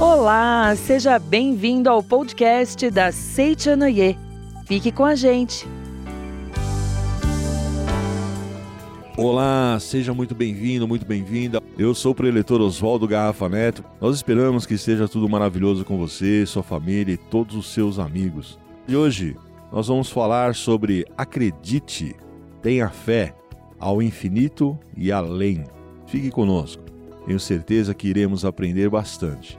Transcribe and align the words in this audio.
Olá, 0.00 0.74
seja 0.74 1.16
bem-vindo 1.16 1.88
ao 1.88 2.02
podcast 2.02 2.90
da 2.90 3.12
Seichanoye. 3.12 4.18
Fique 4.66 4.90
com 4.90 5.04
a 5.04 5.14
gente. 5.14 5.68
Olá, 9.16 9.78
seja 9.78 10.12
muito 10.12 10.34
bem-vindo, 10.34 10.88
muito 10.88 11.06
bem-vinda. 11.06 11.62
Eu 11.78 11.94
sou 11.94 12.10
o 12.10 12.14
preletor 12.14 12.60
Oswaldo 12.60 13.06
Garrafa 13.06 13.48
Neto. 13.48 13.84
Nós 14.00 14.16
esperamos 14.16 14.66
que 14.66 14.74
esteja 14.74 15.06
tudo 15.06 15.28
maravilhoso 15.28 15.84
com 15.84 15.96
você, 15.96 16.44
sua 16.44 16.64
família 16.64 17.14
e 17.14 17.18
todos 17.18 17.54
os 17.54 17.72
seus 17.72 18.00
amigos. 18.00 18.58
E 18.88 18.96
hoje 18.96 19.36
nós 19.70 19.86
vamos 19.86 20.10
falar 20.10 20.56
sobre 20.56 21.06
acredite, 21.16 22.16
tenha 22.60 22.88
fé 22.88 23.32
ao 23.78 24.02
infinito 24.02 24.76
e 24.96 25.12
além. 25.12 25.64
Fique 26.12 26.30
conosco. 26.30 26.84
Tenho 27.24 27.40
certeza 27.40 27.94
que 27.94 28.06
iremos 28.06 28.44
aprender 28.44 28.90
bastante. 28.90 29.58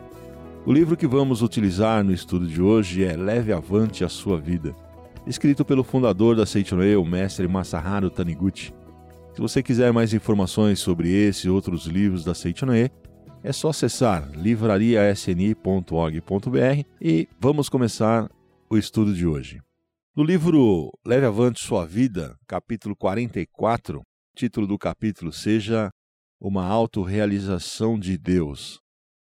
O 0.68 0.72
livro 0.72 0.96
que 0.96 1.08
vamos 1.08 1.42
utilizar 1.42 2.04
no 2.04 2.14
estudo 2.14 2.46
de 2.46 2.62
hoje 2.62 3.04
é 3.04 3.18
Leve 3.18 3.52
Avante 3.52 4.04
a 4.04 4.08
Sua 4.08 4.40
Vida, 4.40 4.76
escrito 5.26 5.66
pelo 5.66 5.84
fundador 5.84 6.36
da 6.36 6.46
Seichonoe, 6.46 6.96
o 6.96 7.04
mestre 7.04 7.48
Masaharu 7.48 8.12
Taniguchi. 8.12 8.72
Se 9.34 9.42
você 9.42 9.64
quiser 9.64 9.92
mais 9.92 10.14
informações 10.14 10.80
sobre 10.80 11.10
esse 11.10 11.48
e 11.48 11.50
outros 11.50 11.88
livros 11.88 12.24
da 12.24 12.36
Seichonoe, 12.36 12.92
é 13.44 13.52
só 13.52 13.70
acessar 13.70 14.30
livrariasni.org.br 14.36 16.86
e 17.02 17.28
vamos 17.40 17.68
começar 17.68 18.30
o 18.70 18.78
estudo 18.78 19.12
de 19.12 19.26
hoje. 19.26 19.60
No 20.16 20.24
livro 20.24 20.92
Leve 21.04 21.26
Avante 21.26 21.66
Sua 21.66 21.84
Vida, 21.84 22.38
capítulo 22.46 22.96
44, 22.96 24.04
título 24.36 24.68
do 24.68 24.78
capítulo 24.78 25.32
seja 25.32 25.92
Uma 26.46 26.66
Autorrealização 26.66 27.98
de 27.98 28.18
Deus. 28.18 28.82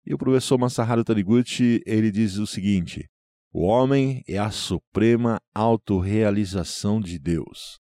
E 0.03 0.15
o 0.15 0.17
professor 0.17 0.57
Masaharu 0.57 1.03
Taniguchi, 1.03 1.79
ele 1.85 2.09
diz 2.09 2.39
o 2.39 2.47
seguinte: 2.47 3.07
o 3.53 3.61
homem 3.61 4.23
é 4.27 4.39
a 4.39 4.49
suprema 4.49 5.39
autorrealização 5.53 6.99
de 6.99 7.19
Deus. 7.19 7.77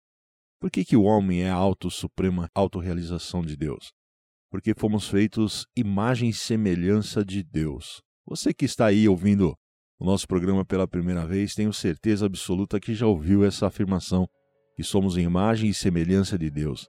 Por 0.61 0.71
que, 0.71 0.85
que 0.85 0.99
o 0.99 1.05
homem 1.05 1.45
é 1.45 1.49
a 1.49 1.55
auto-suprema 1.55 2.47
autorrealização 2.55 3.43
de 3.43 3.57
Deus? 3.57 3.91
Porque 4.51 4.75
fomos 4.77 5.09
feitos 5.09 5.65
imagem 5.75 6.29
e 6.29 6.35
semelhança 6.35 7.25
de 7.25 7.43
Deus. 7.43 8.03
Você 8.27 8.53
que 8.53 8.67
está 8.67 8.85
aí 8.85 9.09
ouvindo 9.09 9.57
o 9.99 10.05
nosso 10.05 10.29
programa 10.29 10.63
pela 10.63 10.87
primeira 10.87 11.27
vez, 11.27 11.55
tenho 11.55 11.73
certeza 11.73 12.27
absoluta 12.27 12.79
que 12.79 12.95
já 12.95 13.07
ouviu 13.07 13.47
essa 13.47 13.67
afirmação, 13.67 14.29
que 14.77 14.85
somos 14.85 15.17
imagem 15.17 15.71
e 15.71 15.75
semelhança 15.75 16.39
de 16.39 16.51
Deus. 16.51 16.87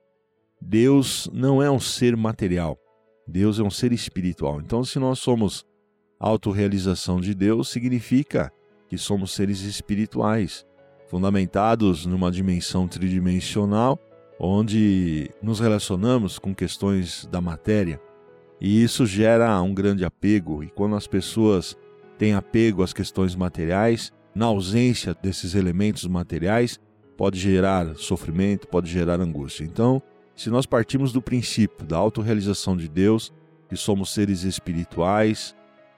Deus 0.65 1.29
não 1.33 1.61
é 1.61 1.69
um 1.69 1.79
ser 1.79 2.15
material, 2.15 2.79
Deus 3.27 3.59
é 3.59 3.63
um 3.63 3.69
ser 3.69 3.91
espiritual. 3.91 4.61
Então, 4.61 4.83
se 4.83 4.97
nós 4.97 5.19
somos 5.19 5.65
autorrealização 6.17 7.19
de 7.19 7.33
Deus, 7.33 7.69
significa 7.69 8.49
que 8.87 8.97
somos 8.97 9.31
seres 9.33 9.59
espirituais, 9.61 10.65
fundamentados 11.07 12.05
numa 12.05 12.31
dimensão 12.31 12.87
tridimensional, 12.87 13.99
onde 14.39 15.29
nos 15.41 15.59
relacionamos 15.59 16.39
com 16.39 16.55
questões 16.55 17.27
da 17.29 17.41
matéria. 17.41 17.99
E 18.59 18.81
isso 18.81 19.05
gera 19.05 19.61
um 19.61 19.73
grande 19.73 20.05
apego, 20.05 20.63
e 20.63 20.69
quando 20.69 20.95
as 20.95 21.07
pessoas 21.07 21.75
têm 22.17 22.33
apego 22.33 22.81
às 22.81 22.93
questões 22.93 23.35
materiais, 23.35 24.13
na 24.33 24.45
ausência 24.45 25.13
desses 25.13 25.55
elementos 25.55 26.07
materiais, 26.07 26.79
pode 27.17 27.37
gerar 27.37 27.95
sofrimento, 27.97 28.65
pode 28.65 28.89
gerar 28.89 29.19
angústia. 29.19 29.65
Então, 29.65 30.01
se 30.35 30.49
nós 30.49 30.65
partimos 30.65 31.11
do 31.11 31.21
princípio 31.21 31.85
da 31.85 31.97
autorrealização 31.97 32.75
de 32.75 32.87
Deus, 32.87 33.31
que 33.69 33.75
somos 33.75 34.13
seres 34.13 34.43
espirituais, 34.43 35.55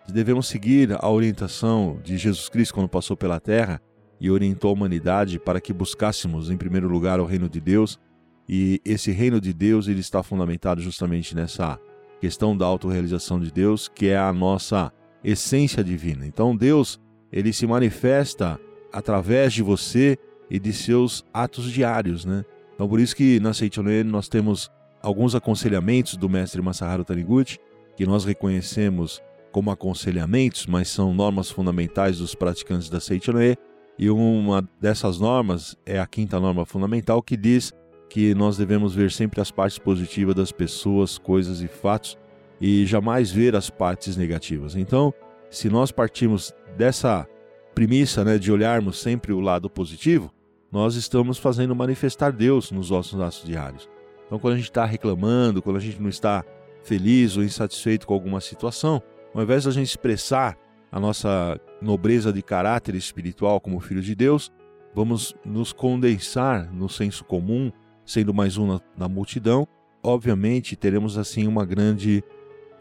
devemos 0.08 0.48
seguir 0.48 0.96
a 1.00 1.10
orientação 1.10 2.00
de 2.04 2.18
Jesus 2.18 2.50
Cristo 2.50 2.74
quando 2.74 2.90
passou 2.90 3.18
pela 3.18 3.40
terra 3.40 3.82
e 4.20 4.30
orientou 4.30 4.70
a 4.70 4.74
humanidade 4.74 5.40
para 5.40 5.60
que 5.60 5.74
buscássemos 5.74 6.50
em 6.50 6.58
primeiro 6.58 6.88
lugar 6.88 7.20
o 7.20 7.26
reino 7.26 7.50
de 7.50 7.60
Deus, 7.60 8.00
e 8.48 8.80
esse 8.86 9.12
reino 9.12 9.42
de 9.42 9.52
Deus 9.54 9.88
ele 9.88 10.00
está 10.00 10.22
fundamentado 10.22 10.82
justamente 10.82 11.36
nessa 11.36 11.80
questão 12.22 12.56
da 12.56 12.66
autorrealização 12.66 13.40
de 13.40 13.52
Deus, 13.52 13.88
que 13.88 14.08
é 14.08 14.18
a 14.18 14.32
nossa 14.32 14.92
essência 15.24 15.84
divina. 15.84 16.26
Então 16.26 16.56
Deus, 16.56 17.00
ele 17.32 17.52
se 17.52 17.66
manifesta 17.66 18.60
através 18.94 19.54
de 19.54 19.64
você 19.64 20.18
e 20.50 20.60
de 20.60 20.72
seus 20.72 21.26
atos 21.34 21.72
diários, 21.72 22.24
né? 22.24 22.46
Então, 22.76 22.88
por 22.88 23.00
isso 23.00 23.16
que 23.16 23.40
na 23.40 23.54
Seichonen 23.54 24.04
nós 24.04 24.28
temos 24.28 24.70
alguns 25.02 25.34
aconselhamentos 25.34 26.18
do 26.18 26.30
mestre 26.30 26.62
Masaharu 26.62 27.04
Taniguchi, 27.04 27.58
que 27.96 28.06
nós 28.06 28.26
reconhecemos 28.26 29.24
como 29.52 29.72
aconselhamentos, 29.72 30.66
mas 30.66 30.90
são 30.90 31.14
normas 31.14 31.50
fundamentais 31.50 32.18
dos 32.18 32.36
praticantes 32.36 32.90
da 32.90 33.00
Seichonen. 33.00 33.56
E 33.98 34.10
uma 34.10 34.68
dessas 34.82 35.18
normas 35.18 35.78
é 35.86 35.98
a 35.98 36.06
quinta 36.06 36.38
norma 36.38 36.66
fundamental, 36.66 37.22
que 37.24 37.38
diz 37.38 37.72
que 38.10 38.36
nós 38.36 38.58
devemos 38.58 38.94
ver 38.94 39.10
sempre 39.12 39.40
as 39.40 39.52
partes 39.52 39.80
positivas 39.80 40.36
das 40.36 40.52
pessoas, 40.52 41.18
coisas 41.18 41.62
e 41.62 41.68
fatos 41.68 42.18
e 42.60 42.86
jamais 42.86 43.32
ver 43.32 43.56
as 43.56 43.70
partes 43.70 44.18
negativas. 44.18 44.76
Então, 44.76 45.14
se 45.50 45.70
nós 45.70 45.92
partimos 45.92 46.54
dessa 46.78 47.26
premissa 47.74 48.24
né, 48.24 48.38
de 48.38 48.52
olharmos 48.52 49.00
sempre 49.00 49.32
o 49.32 49.40
lado 49.40 49.70
positivo, 49.70 50.34
nós 50.76 50.96
estamos 50.96 51.38
fazendo 51.38 51.74
manifestar 51.74 52.34
Deus 52.34 52.70
nos 52.70 52.90
nossos 52.90 53.18
atos 53.22 53.46
diários. 53.46 53.90
Então, 54.26 54.38
quando 54.38 54.56
a 54.56 54.58
gente 54.58 54.66
está 54.66 54.84
reclamando, 54.84 55.62
quando 55.62 55.78
a 55.78 55.80
gente 55.80 56.02
não 56.02 56.10
está 56.10 56.44
feliz 56.84 57.38
ou 57.38 57.44
insatisfeito 57.46 58.06
com 58.06 58.14
alguma 58.14 58.42
situação, 58.42 59.02
ao 59.34 59.42
invés 59.42 59.64
de 59.64 59.70
a 59.70 59.72
gente 59.72 59.88
expressar 59.88 60.58
a 60.92 61.00
nossa 61.00 61.58
nobreza 61.82 62.34
de 62.34 62.42
caráter 62.42 62.94
espiritual 62.94 63.62
como 63.62 63.80
filho 63.80 64.02
de 64.02 64.14
Deus, 64.14 64.52
vamos 64.94 65.34
nos 65.46 65.72
condensar 65.72 66.70
no 66.74 66.90
senso 66.90 67.24
comum, 67.24 67.72
sendo 68.06 68.34
mais 68.34 68.58
um 68.58 68.68
na, 68.68 68.82
na 68.98 69.08
multidão. 69.08 69.66
Obviamente, 70.04 70.76
teremos 70.76 71.18
assim 71.18 71.48
uma 71.48 71.64
grande 71.66 72.22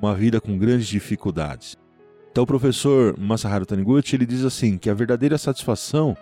uma 0.01 0.17
vida 0.17 0.41
com 0.41 0.59
grandes 0.59 0.89
dificuldades. 0.89 1.77
Então, 2.33 2.43
o 2.43 2.47
professor 2.47 3.17
Masaharu 3.17 3.65
Taniguchi 3.65 4.17
ele 4.17 4.27
diz 4.27 4.45
assim 4.45 4.79
que 4.79 4.91
a 4.91 4.95
verdadeira 4.95 5.39
satisfação 5.39 6.17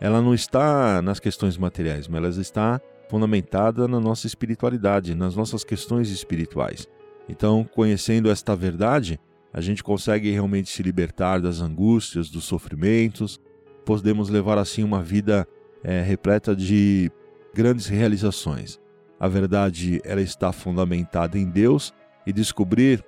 ela 0.00 0.22
não 0.22 0.34
está 0.34 1.02
nas 1.02 1.18
questões 1.18 1.56
materiais, 1.56 2.06
mas 2.06 2.22
ela 2.22 2.42
está 2.42 2.80
fundamentada 3.08 3.88
na 3.88 3.98
nossa 3.98 4.26
espiritualidade, 4.26 5.14
nas 5.14 5.34
nossas 5.34 5.64
questões 5.64 6.10
espirituais. 6.10 6.86
Então, 7.28 7.64
conhecendo 7.64 8.30
esta 8.30 8.54
verdade, 8.54 9.18
a 9.52 9.60
gente 9.60 9.82
consegue 9.82 10.30
realmente 10.30 10.70
se 10.70 10.82
libertar 10.82 11.40
das 11.40 11.60
angústias, 11.60 12.30
dos 12.30 12.44
sofrimentos, 12.44 13.40
podemos 13.84 14.28
levar 14.28 14.58
assim 14.58 14.84
uma 14.84 15.02
vida 15.02 15.46
é, 15.82 16.02
repleta 16.02 16.54
de 16.54 17.10
grandes 17.54 17.86
realizações. 17.86 18.78
A 19.18 19.26
verdade 19.26 20.00
ela 20.04 20.20
está 20.20 20.52
fundamentada 20.52 21.38
em 21.38 21.48
Deus 21.48 21.92
e 22.26 22.32
descobrir 22.32 23.04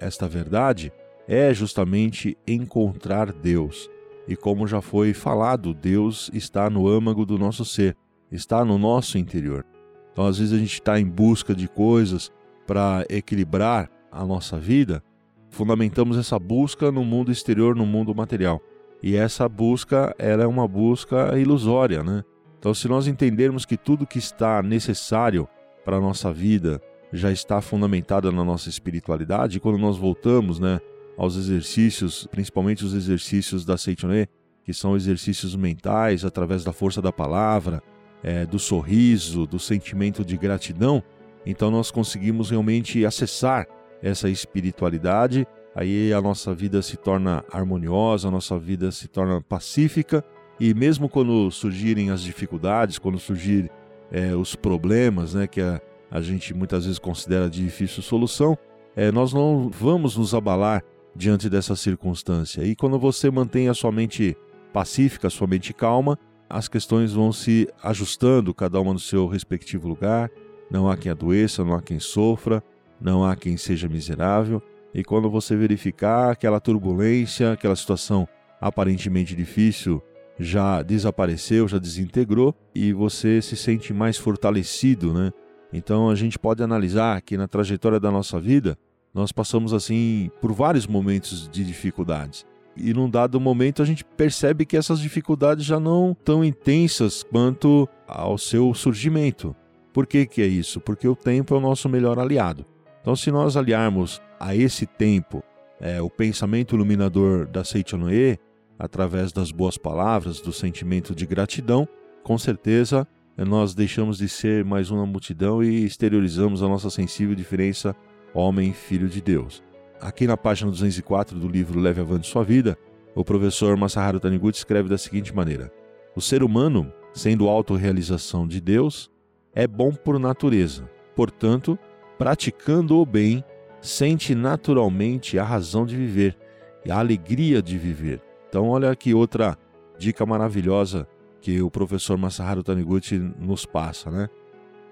esta 0.00 0.26
verdade 0.26 0.92
é 1.28 1.52
justamente 1.52 2.36
encontrar 2.46 3.32
Deus. 3.32 3.90
E 4.28 4.36
como 4.36 4.66
já 4.66 4.80
foi 4.80 5.14
falado, 5.14 5.72
Deus 5.72 6.30
está 6.32 6.68
no 6.68 6.88
âmago 6.88 7.24
do 7.24 7.38
nosso 7.38 7.64
ser, 7.64 7.96
está 8.30 8.64
no 8.64 8.76
nosso 8.76 9.18
interior. 9.18 9.64
Então, 10.12 10.26
às 10.26 10.38
vezes, 10.38 10.52
a 10.52 10.58
gente 10.58 10.74
está 10.74 10.98
em 10.98 11.06
busca 11.06 11.54
de 11.54 11.68
coisas 11.68 12.32
para 12.66 13.04
equilibrar 13.08 13.90
a 14.10 14.24
nossa 14.24 14.58
vida, 14.58 15.02
fundamentamos 15.50 16.16
essa 16.18 16.38
busca 16.38 16.90
no 16.90 17.04
mundo 17.04 17.30
exterior, 17.30 17.76
no 17.76 17.86
mundo 17.86 18.14
material. 18.14 18.60
E 19.02 19.14
essa 19.14 19.48
busca 19.48 20.14
é 20.18 20.46
uma 20.46 20.66
busca 20.66 21.38
ilusória, 21.38 22.02
né? 22.02 22.24
Então, 22.58 22.74
se 22.74 22.88
nós 22.88 23.06
entendermos 23.06 23.64
que 23.64 23.76
tudo 23.76 24.06
que 24.06 24.18
está 24.18 24.62
necessário 24.62 25.46
para 25.84 25.98
a 25.98 26.00
nossa 26.00 26.32
vida 26.32 26.80
já 27.12 27.30
está 27.30 27.60
fundamentado 27.60 28.32
na 28.32 28.42
nossa 28.42 28.68
espiritualidade, 28.68 29.60
quando 29.60 29.78
nós 29.78 29.96
voltamos, 29.96 30.58
né, 30.58 30.80
aos 31.16 31.36
exercícios, 31.36 32.26
principalmente 32.30 32.84
os 32.84 32.94
exercícios 32.94 33.64
da 33.64 33.76
Seichoné, 33.76 34.26
que 34.64 34.72
são 34.74 34.96
exercícios 34.96 35.54
mentais 35.54 36.24
através 36.24 36.64
da 36.64 36.72
força 36.72 37.00
da 37.00 37.12
palavra, 37.12 37.82
é, 38.22 38.44
do 38.44 38.58
sorriso, 38.58 39.46
do 39.46 39.58
sentimento 39.58 40.24
de 40.24 40.36
gratidão, 40.36 41.02
então 41.46 41.70
nós 41.70 41.90
conseguimos 41.90 42.50
realmente 42.50 43.06
acessar 43.06 43.66
essa 44.02 44.28
espiritualidade. 44.28 45.46
Aí 45.74 46.12
a 46.12 46.20
nossa 46.20 46.52
vida 46.54 46.82
se 46.82 46.96
torna 46.96 47.44
harmoniosa, 47.52 48.28
a 48.28 48.30
nossa 48.30 48.58
vida 48.58 48.90
se 48.90 49.06
torna 49.06 49.40
pacífica 49.40 50.24
e 50.58 50.74
mesmo 50.74 51.08
quando 51.08 51.50
surgirem 51.50 52.10
as 52.10 52.22
dificuldades, 52.22 52.98
quando 52.98 53.18
surgirem 53.18 53.70
é, 54.10 54.34
os 54.34 54.56
problemas, 54.56 55.34
né, 55.34 55.46
que 55.46 55.60
a, 55.60 55.80
a 56.10 56.20
gente 56.20 56.54
muitas 56.54 56.84
vezes 56.84 56.98
considera 56.98 57.48
de 57.48 57.62
difícil 57.62 58.02
solução, 58.02 58.56
é, 58.94 59.12
nós 59.12 59.32
não 59.32 59.68
vamos 59.68 60.16
nos 60.16 60.34
abalar 60.34 60.82
diante 61.16 61.48
dessa 61.48 61.74
circunstância. 61.74 62.62
E 62.62 62.76
quando 62.76 62.98
você 62.98 63.30
mantém 63.30 63.68
a 63.68 63.74
sua 63.74 63.90
mente 63.90 64.36
pacífica, 64.72 65.28
a 65.28 65.30
sua 65.30 65.46
mente 65.46 65.72
calma, 65.72 66.18
as 66.48 66.68
questões 66.68 67.12
vão 67.12 67.32
se 67.32 67.68
ajustando, 67.82 68.54
cada 68.54 68.80
uma 68.80 68.92
no 68.92 68.98
seu 68.98 69.26
respectivo 69.26 69.88
lugar. 69.88 70.30
Não 70.70 70.88
há 70.88 70.96
quem 70.96 71.10
adoeça, 71.10 71.64
não 71.64 71.74
há 71.74 71.82
quem 71.82 71.98
sofra. 71.98 72.62
não 73.00 73.24
há 73.24 73.36
quem 73.36 73.56
seja 73.56 73.88
miserável. 73.88 74.62
E 74.94 75.04
quando 75.04 75.28
você 75.28 75.56
verificar 75.56 76.30
aquela 76.30 76.60
turbulência, 76.60 77.52
aquela 77.52 77.76
situação 77.76 78.26
aparentemente 78.60 79.34
difícil, 79.34 80.02
já 80.38 80.82
desapareceu, 80.82 81.68
já 81.68 81.78
desintegrou 81.78 82.54
e 82.74 82.92
você 82.92 83.40
se 83.42 83.56
sente 83.56 83.92
mais 83.92 84.16
fortalecido, 84.16 85.12
né? 85.12 85.30
Então 85.72 86.08
a 86.08 86.14
gente 86.14 86.38
pode 86.38 86.62
analisar 86.62 87.20
que 87.20 87.36
na 87.36 87.48
trajetória 87.48 88.00
da 88.00 88.10
nossa 88.10 88.40
vida 88.40 88.78
nós 89.16 89.32
passamos 89.32 89.72
assim 89.72 90.30
por 90.42 90.52
vários 90.52 90.86
momentos 90.86 91.48
de 91.48 91.64
dificuldades. 91.64 92.44
E 92.76 92.92
num 92.92 93.08
dado 93.08 93.40
momento 93.40 93.80
a 93.80 93.86
gente 93.86 94.04
percebe 94.04 94.66
que 94.66 94.76
essas 94.76 95.00
dificuldades 95.00 95.64
já 95.64 95.80
não 95.80 96.14
tão 96.14 96.44
intensas 96.44 97.22
quanto 97.22 97.88
ao 98.06 98.36
seu 98.36 98.74
surgimento. 98.74 99.56
Por 99.90 100.06
que, 100.06 100.26
que 100.26 100.42
é 100.42 100.46
isso? 100.46 100.82
Porque 100.82 101.08
o 101.08 101.16
tempo 101.16 101.54
é 101.54 101.56
o 101.56 101.60
nosso 101.62 101.88
melhor 101.88 102.18
aliado. 102.18 102.66
Então, 103.00 103.16
se 103.16 103.30
nós 103.30 103.56
aliarmos 103.56 104.20
a 104.38 104.54
esse 104.54 104.84
tempo 104.84 105.42
é, 105.80 106.02
o 106.02 106.10
pensamento 106.10 106.74
iluminador 106.74 107.46
da 107.46 107.64
Seichonoe, 107.64 108.38
através 108.78 109.32
das 109.32 109.50
boas 109.50 109.78
palavras, 109.78 110.42
do 110.42 110.52
sentimento 110.52 111.14
de 111.14 111.24
gratidão, 111.24 111.88
com 112.22 112.36
certeza 112.36 113.08
nós 113.38 113.74
deixamos 113.74 114.18
de 114.18 114.28
ser 114.28 114.62
mais 114.62 114.90
uma 114.90 115.06
multidão 115.06 115.62
e 115.62 115.84
exteriorizamos 115.84 116.62
a 116.62 116.68
nossa 116.68 116.90
sensível 116.90 117.34
diferença 117.34 117.96
homem 118.36 118.72
filho 118.72 119.08
de 119.08 119.20
Deus. 119.20 119.62
Aqui 120.00 120.26
na 120.26 120.36
página 120.36 120.70
204 120.70 121.38
do 121.38 121.48
livro 121.48 121.80
Leve 121.80 122.02
Avante 122.02 122.28
Sua 122.28 122.44
Vida, 122.44 122.76
o 123.14 123.24
professor 123.24 123.76
Masaharu 123.76 124.20
Taniguchi 124.20 124.58
escreve 124.58 124.88
da 124.88 124.98
seguinte 124.98 125.34
maneira: 125.34 125.72
O 126.14 126.20
ser 126.20 126.42
humano, 126.42 126.92
sendo 127.14 127.48
autorrealização 127.48 128.46
de 128.46 128.60
Deus, 128.60 129.10
é 129.54 129.66
bom 129.66 129.90
por 129.90 130.18
natureza. 130.18 130.88
Portanto, 131.14 131.78
praticando 132.18 132.98
o 132.98 133.06
bem, 133.06 133.42
sente 133.80 134.34
naturalmente 134.34 135.38
a 135.38 135.44
razão 135.44 135.86
de 135.86 135.96
viver 135.96 136.36
e 136.84 136.90
a 136.90 136.98
alegria 136.98 137.62
de 137.62 137.78
viver. 137.78 138.20
Então, 138.48 138.68
olha 138.68 138.90
aqui 138.90 139.14
outra 139.14 139.56
dica 139.98 140.26
maravilhosa 140.26 141.08
que 141.40 141.62
o 141.62 141.70
professor 141.70 142.18
Masaharu 142.18 142.62
Taniguchi 142.62 143.18
nos 143.18 143.64
passa, 143.64 144.10
né? 144.10 144.28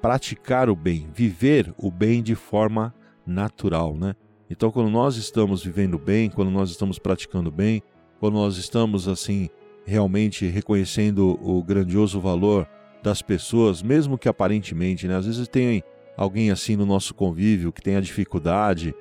Praticar 0.01 0.71
o 0.71 0.77
bem, 0.77 1.09
viver 1.13 1.75
o 1.77 1.91
bem 1.91 2.23
de 2.23 2.35
forma 2.35 2.95
natural, 3.27 3.97
né? 3.97 4.15
Então, 4.51 4.71
quando 4.71 4.91
nós 4.91 5.17
estamos 5.17 5.65
vivendo 5.65 5.99
bem, 5.99 6.31
quando 6.31 6.51
nós 6.51 6.71
estamos 6.71 6.99
praticando 6.99 7.51
bem, 7.51 7.83
quando 8.21 8.35
nós 8.35 8.57
estamos 8.57 9.09
assim 9.09 9.49
realmente 9.87 10.47
reconhecendo 10.47 11.39
o 11.43 11.63
grandioso 11.63 12.21
valor 12.21 12.69
das 13.03 13.21
pessoas, 13.21 13.83
mesmo 13.83 14.17
que 14.17 14.29
aparentemente, 14.29 15.07
né? 15.07 15.17
Às 15.17 15.27
vezes 15.27 15.49
tem 15.49 15.83
alguém 16.17 16.51
assim 16.51 16.77
no 16.77 16.87
nosso 16.87 17.15
convívio 17.15 17.73
que 17.73 17.83
tem 17.83 17.97
a 17.97 18.01
dificuldade, 18.01 18.95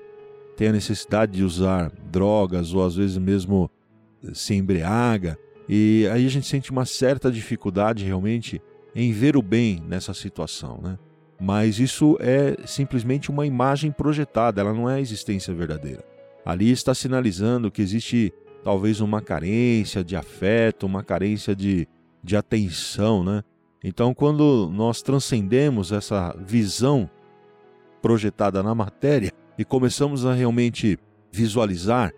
tem 0.57 0.67
a 0.67 0.73
necessidade 0.73 1.33
de 1.33 1.43
usar 1.43 1.91
drogas 2.11 2.73
ou 2.73 2.85
às 2.85 2.95
vezes 2.95 3.17
mesmo 3.17 3.69
se 4.33 4.53
embriaga, 4.55 5.37
e 5.67 6.07
aí 6.11 6.25
a 6.25 6.29
gente 6.29 6.47
sente 6.47 6.71
uma 6.71 6.85
certa 6.85 7.31
dificuldade 7.31 8.03
realmente 8.03 8.61
em 8.95 9.11
ver 9.11 9.35
o 9.35 9.41
bem 9.41 9.81
nessa 9.87 10.13
situação, 10.13 10.79
né? 10.81 10.97
Mas 11.43 11.77
isso 11.77 12.17
é 12.21 12.55
simplesmente 12.65 13.29
uma 13.29 13.45
imagem 13.45 13.91
projetada, 13.91 14.61
ela 14.61 14.73
não 14.73 14.89
é 14.89 14.95
a 14.95 15.01
existência 15.01 15.53
verdadeira. 15.53 16.01
Ali 16.45 16.71
está 16.71 16.95
sinalizando 16.95 17.69
que 17.69 17.81
existe 17.81 18.33
talvez 18.63 19.01
uma 19.01 19.21
carência 19.21 20.05
de 20.05 20.15
afeto, 20.15 20.85
uma 20.85 21.03
carência 21.03 21.53
de, 21.53 21.85
de 22.23 22.37
atenção, 22.37 23.25
né? 23.25 23.43
Então, 23.83 24.13
quando 24.13 24.71
nós 24.73 25.01
transcendemos 25.01 25.91
essa 25.91 26.33
visão 26.39 27.09
projetada 28.01 28.63
na 28.63 28.73
matéria 28.73 29.29
e 29.57 29.65
começamos 29.65 30.25
a 30.25 30.33
realmente 30.33 30.97
visualizar 31.29 32.13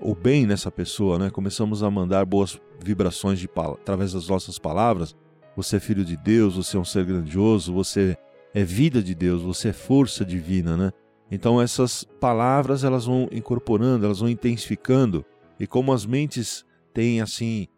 o 0.00 0.14
bem 0.14 0.46
nessa 0.46 0.70
pessoa, 0.70 1.18
né? 1.18 1.28
Começamos 1.28 1.82
a 1.82 1.90
mandar 1.90 2.24
boas 2.24 2.58
vibrações 2.82 3.38
de, 3.38 3.50
através 3.54 4.14
das 4.14 4.26
nossas 4.26 4.58
palavras. 4.58 5.14
Você 5.54 5.76
é 5.76 5.80
filho 5.80 6.02
de 6.02 6.16
Deus, 6.16 6.56
você 6.56 6.78
é 6.78 6.80
um 6.80 6.84
ser 6.84 7.04
grandioso, 7.04 7.74
você 7.74 8.16
é 8.54 8.64
vida 8.64 9.02
de 9.02 9.14
Deus, 9.14 9.42
você 9.42 9.68
é 9.68 9.72
força 9.72 10.24
divina, 10.24 10.76
né? 10.76 10.92
Então 11.30 11.60
essas 11.60 12.04
palavras 12.20 12.82
elas 12.82 13.06
vão 13.06 13.28
incorporando, 13.30 14.04
elas 14.04 14.18
vão 14.18 14.28
intensificando 14.28 15.24
e 15.58 15.66
como 15.66 15.92
as 15.92 16.04
mentes 16.04 16.64
têm 16.92 17.20
assim 17.20 17.68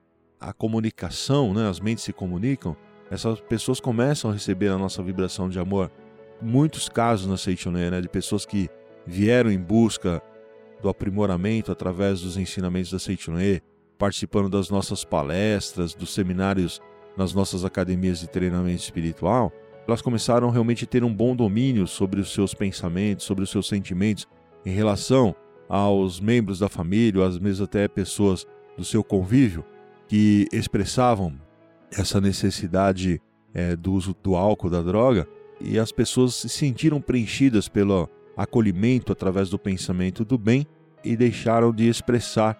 a 0.40 0.52
comunicação, 0.52 1.52
né? 1.52 1.68
As 1.68 1.78
mentes 1.78 2.04
se 2.04 2.12
comunicam, 2.12 2.76
essas 3.10 3.40
pessoas 3.40 3.78
começam 3.78 4.30
a 4.30 4.34
receber 4.34 4.68
a 4.68 4.78
nossa 4.78 5.02
vibração 5.02 5.48
de 5.48 5.58
amor. 5.58 5.90
Muitos 6.40 6.88
casos 6.88 7.26
na 7.26 7.36
Seichoné, 7.36 7.90
né? 7.90 8.00
De 8.00 8.08
pessoas 8.08 8.46
que 8.46 8.68
vieram 9.06 9.50
em 9.50 9.58
busca 9.58 10.22
do 10.80 10.88
aprimoramento 10.88 11.70
através 11.70 12.22
dos 12.22 12.36
ensinamentos 12.36 12.90
da 12.90 12.98
Seichoné, 12.98 13.60
participando 13.98 14.48
das 14.48 14.68
nossas 14.68 15.04
palestras, 15.04 15.94
dos 15.94 16.12
seminários 16.12 16.80
nas 17.16 17.32
nossas 17.32 17.64
academias 17.64 18.18
de 18.18 18.28
treinamento 18.28 18.82
espiritual, 18.82 19.52
elas 19.86 20.02
começaram 20.02 20.50
realmente 20.50 20.84
a 20.84 20.86
ter 20.86 21.02
um 21.04 21.12
bom 21.12 21.34
domínio 21.34 21.86
sobre 21.86 22.20
os 22.20 22.32
seus 22.32 22.54
pensamentos, 22.54 23.24
sobre 23.24 23.44
os 23.44 23.50
seus 23.50 23.66
sentimentos 23.66 24.26
em 24.64 24.70
relação 24.70 25.34
aos 25.68 26.20
membros 26.20 26.58
da 26.58 26.68
família, 26.68 27.24
às 27.24 27.36
vezes 27.36 27.60
até 27.60 27.88
pessoas 27.88 28.46
do 28.76 28.84
seu 28.84 29.02
convívio, 29.02 29.64
que 30.06 30.46
expressavam 30.52 31.34
essa 31.90 32.20
necessidade 32.20 33.20
é, 33.54 33.76
do 33.76 33.92
uso 33.92 34.14
do 34.22 34.36
álcool, 34.36 34.70
da 34.70 34.82
droga, 34.82 35.26
e 35.60 35.78
as 35.78 35.92
pessoas 35.92 36.34
se 36.34 36.48
sentiram 36.48 37.00
preenchidas 37.00 37.68
pelo 37.68 38.08
acolhimento 38.36 39.12
através 39.12 39.50
do 39.50 39.58
pensamento 39.58 40.24
do 40.24 40.38
bem 40.38 40.66
e 41.04 41.16
deixaram 41.16 41.72
de 41.72 41.88
expressar 41.88 42.58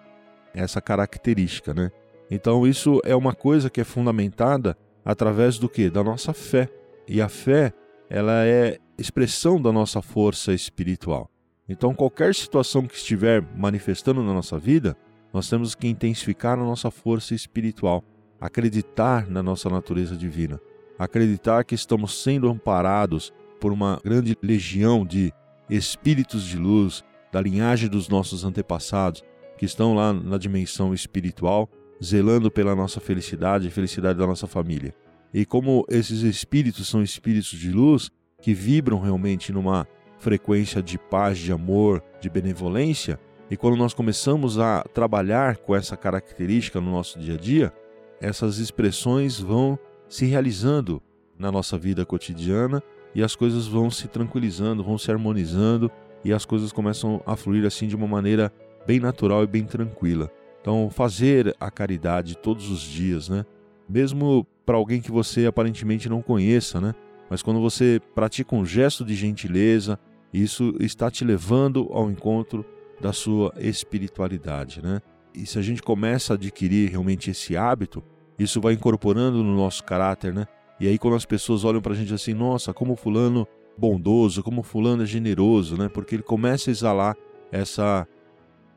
essa 0.53 0.81
característica, 0.81 1.73
né? 1.73 1.91
Então 2.29 2.65
isso 2.65 3.01
é 3.03 3.15
uma 3.15 3.33
coisa 3.33 3.69
que 3.69 3.81
é 3.81 3.83
fundamentada 3.83 4.77
através 5.03 5.57
do 5.57 5.67
que? 5.67 5.89
Da 5.89 6.03
nossa 6.03 6.33
fé. 6.33 6.69
E 7.07 7.21
a 7.21 7.29
fé, 7.29 7.73
ela 8.09 8.45
é 8.45 8.77
expressão 8.97 9.61
da 9.61 9.71
nossa 9.71 10.01
força 10.01 10.53
espiritual. 10.53 11.29
Então, 11.67 11.93
qualquer 11.93 12.35
situação 12.35 12.85
que 12.85 12.95
estiver 12.95 13.41
manifestando 13.55 14.21
na 14.21 14.33
nossa 14.33 14.59
vida, 14.59 14.95
nós 15.33 15.49
temos 15.49 15.73
que 15.73 15.87
intensificar 15.87 16.53
a 16.53 16.63
nossa 16.63 16.91
força 16.91 17.33
espiritual, 17.33 18.03
acreditar 18.39 19.29
na 19.29 19.41
nossa 19.41 19.69
natureza 19.69 20.15
divina, 20.15 20.59
acreditar 20.99 21.63
que 21.63 21.73
estamos 21.73 22.21
sendo 22.21 22.49
amparados 22.49 23.33
por 23.59 23.71
uma 23.71 23.99
grande 24.03 24.37
legião 24.43 25.05
de 25.05 25.33
espíritos 25.69 26.43
de 26.43 26.57
luz 26.57 27.03
da 27.31 27.41
linhagem 27.41 27.89
dos 27.89 28.09
nossos 28.09 28.43
antepassados, 28.43 29.23
que 29.57 29.65
estão 29.65 29.95
lá 29.95 30.13
na 30.13 30.37
dimensão 30.37 30.93
espiritual, 30.93 31.69
zelando 32.03 32.51
pela 32.51 32.75
nossa 32.75 32.99
felicidade 32.99 33.67
e 33.67 33.71
felicidade 33.71 34.19
da 34.19 34.27
nossa 34.27 34.45
família. 34.45 34.93
E 35.33 35.45
como 35.45 35.85
esses 35.89 36.21
espíritos 36.21 36.87
são 36.87 37.01
espíritos 37.01 37.57
de 37.57 37.71
luz 37.71 38.11
que 38.41 38.53
vibram 38.53 38.99
realmente 38.99 39.51
numa 39.51 39.87
frequência 40.19 40.81
de 40.81 40.97
paz, 40.97 41.37
de 41.37 41.51
amor, 41.51 42.03
de 42.21 42.29
benevolência, 42.29 43.19
e 43.49 43.57
quando 43.57 43.75
nós 43.75 43.93
começamos 43.93 44.57
a 44.57 44.83
trabalhar 44.93 45.57
com 45.57 45.75
essa 45.75 45.97
característica 45.97 46.79
no 46.79 46.91
nosso 46.91 47.19
dia 47.19 47.35
a 47.35 47.37
dia, 47.37 47.73
essas 48.19 48.57
expressões 48.57 49.39
vão 49.39 49.77
se 50.07 50.25
realizando 50.25 51.01
na 51.37 51.51
nossa 51.51 51.77
vida 51.77 52.05
cotidiana 52.05 52.81
e 53.13 53.21
as 53.21 53.35
coisas 53.35 53.67
vão 53.67 53.91
se 53.91 54.07
tranquilizando, 54.07 54.83
vão 54.83 54.97
se 54.97 55.11
harmonizando 55.11 55.91
e 56.23 56.31
as 56.31 56.45
coisas 56.45 56.71
começam 56.71 57.21
a 57.25 57.35
fluir 57.35 57.65
assim 57.65 57.87
de 57.87 57.95
uma 57.95 58.07
maneira 58.07 58.51
bem 58.87 58.99
natural 58.99 59.43
e 59.43 59.47
bem 59.47 59.65
tranquila. 59.65 60.31
Então, 60.61 60.89
fazer 60.89 61.55
a 61.59 61.69
caridade 61.69 62.37
todos 62.37 62.71
os 62.71 62.81
dias, 62.81 63.27
né? 63.27 63.45
Mesmo 63.87 64.47
para 64.65 64.77
alguém 64.77 65.01
que 65.01 65.11
você 65.11 65.45
aparentemente 65.45 66.09
não 66.09 66.21
conheça, 66.21 66.79
né? 66.79 66.93
Mas 67.29 67.41
quando 67.41 67.59
você 67.59 68.01
pratica 68.13 68.55
um 68.55 68.65
gesto 68.65 69.03
de 69.03 69.15
gentileza, 69.15 69.99
isso 70.33 70.75
está 70.79 71.09
te 71.09 71.23
levando 71.23 71.89
ao 71.91 72.09
encontro 72.09 72.65
da 72.99 73.11
sua 73.11 73.53
espiritualidade, 73.57 74.81
né? 74.81 75.01
E 75.33 75.45
se 75.45 75.57
a 75.57 75.61
gente 75.61 75.81
começa 75.81 76.33
a 76.33 76.35
adquirir 76.35 76.89
realmente 76.91 77.31
esse 77.31 77.57
hábito, 77.57 78.03
isso 78.37 78.61
vai 78.61 78.73
incorporando 78.73 79.43
no 79.43 79.55
nosso 79.55 79.83
caráter, 79.83 80.33
né? 80.33 80.45
E 80.79 80.87
aí 80.87 80.97
quando 80.97 81.15
as 81.15 81.25
pessoas 81.25 81.63
olham 81.63 81.81
para 81.81 81.93
a 81.93 81.95
gente 81.95 82.13
assim, 82.13 82.33
nossa, 82.33 82.73
como 82.73 82.95
fulano 82.95 83.47
bondoso, 83.77 84.43
como 84.43 84.61
fulano 84.61 85.03
é 85.03 85.05
generoso, 85.05 85.75
né? 85.75 85.89
Porque 85.89 86.15
ele 86.15 86.23
começa 86.23 86.69
a 86.69 86.71
exalar 86.71 87.17
essa 87.51 88.07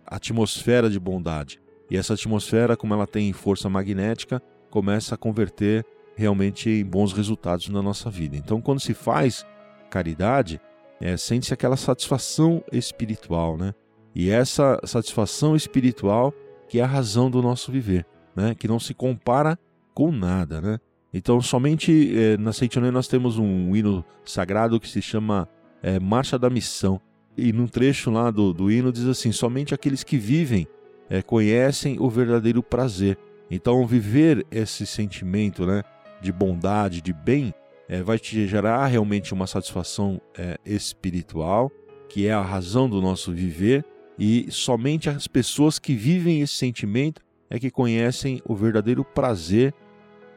atmosfera 0.07 0.88
de 0.88 0.99
bondade. 0.99 1.61
E 1.90 1.97
essa 1.97 2.14
atmosfera, 2.14 2.76
como 2.76 2.95
ela 2.95 3.07
tem 3.07 3.33
força 3.33 3.69
magnética, 3.69 4.43
começa 4.76 5.14
a 5.14 5.18
converter 5.18 5.87
realmente 6.14 6.68
em 6.68 6.85
bons 6.85 7.11
resultados 7.14 7.71
na 7.71 7.80
nossa 7.80 8.11
vida. 8.11 8.37
Então, 8.37 8.61
quando 8.61 8.78
se 8.78 8.92
faz 8.92 9.47
caridade, 9.88 10.61
é, 11.00 11.16
sente-se 11.16 11.54
aquela 11.54 11.78
satisfação 11.78 12.62
espiritual, 12.71 13.56
né? 13.56 13.73
E 14.14 14.28
essa 14.28 14.78
satisfação 14.85 15.56
espiritual 15.56 16.30
que 16.68 16.78
é 16.78 16.83
a 16.83 16.87
razão 16.87 17.30
do 17.30 17.40
nosso 17.40 17.73
viver, 17.73 18.04
né? 18.37 18.54
Que 18.54 18.68
não 18.68 18.78
se 18.78 18.92
compara 18.92 19.59
com 19.95 20.12
nada, 20.12 20.61
né? 20.61 20.78
Então, 21.11 21.40
somente 21.40 22.14
é, 22.14 22.37
na 22.37 22.52
Seitonê 22.52 22.90
nós 22.90 23.09
temos 23.09 23.38
um 23.38 23.75
hino 23.75 24.04
sagrado 24.26 24.78
que 24.78 24.90
se 24.90 25.00
chama 25.00 25.49
é, 25.83 25.99
Marcha 25.99 26.38
da 26.38 26.50
Missão. 26.50 27.00
E 27.35 27.50
num 27.50 27.66
trecho 27.66 28.11
lá 28.11 28.30
do, 28.30 28.52
do 28.52 28.71
hino 28.71 28.92
diz 28.92 29.06
assim: 29.06 29.33
somente 29.33 29.73
aqueles 29.73 30.04
que 30.04 30.18
vivem 30.18 30.68
é, 31.09 31.23
conhecem 31.23 31.97
o 31.99 32.11
verdadeiro 32.11 32.62
prazer. 32.62 33.16
Então, 33.50 33.86
viver 33.86 34.46
esse 34.50 34.86
sentimento 34.86 35.66
né, 35.66 35.82
de 36.20 36.32
bondade, 36.32 37.00
de 37.00 37.12
bem, 37.12 37.54
é, 37.88 38.02
vai 38.02 38.18
te 38.18 38.46
gerar 38.46 38.86
realmente 38.86 39.32
uma 39.32 39.46
satisfação 39.46 40.20
é, 40.36 40.58
espiritual, 40.64 41.70
que 42.08 42.26
é 42.26 42.32
a 42.32 42.42
razão 42.42 42.88
do 42.88 43.00
nosso 43.00 43.32
viver, 43.32 43.84
e 44.18 44.46
somente 44.50 45.08
as 45.08 45.26
pessoas 45.26 45.78
que 45.78 45.94
vivem 45.94 46.40
esse 46.40 46.54
sentimento 46.54 47.20
é 47.50 47.58
que 47.58 47.70
conhecem 47.70 48.40
o 48.44 48.54
verdadeiro 48.54 49.04
prazer 49.04 49.74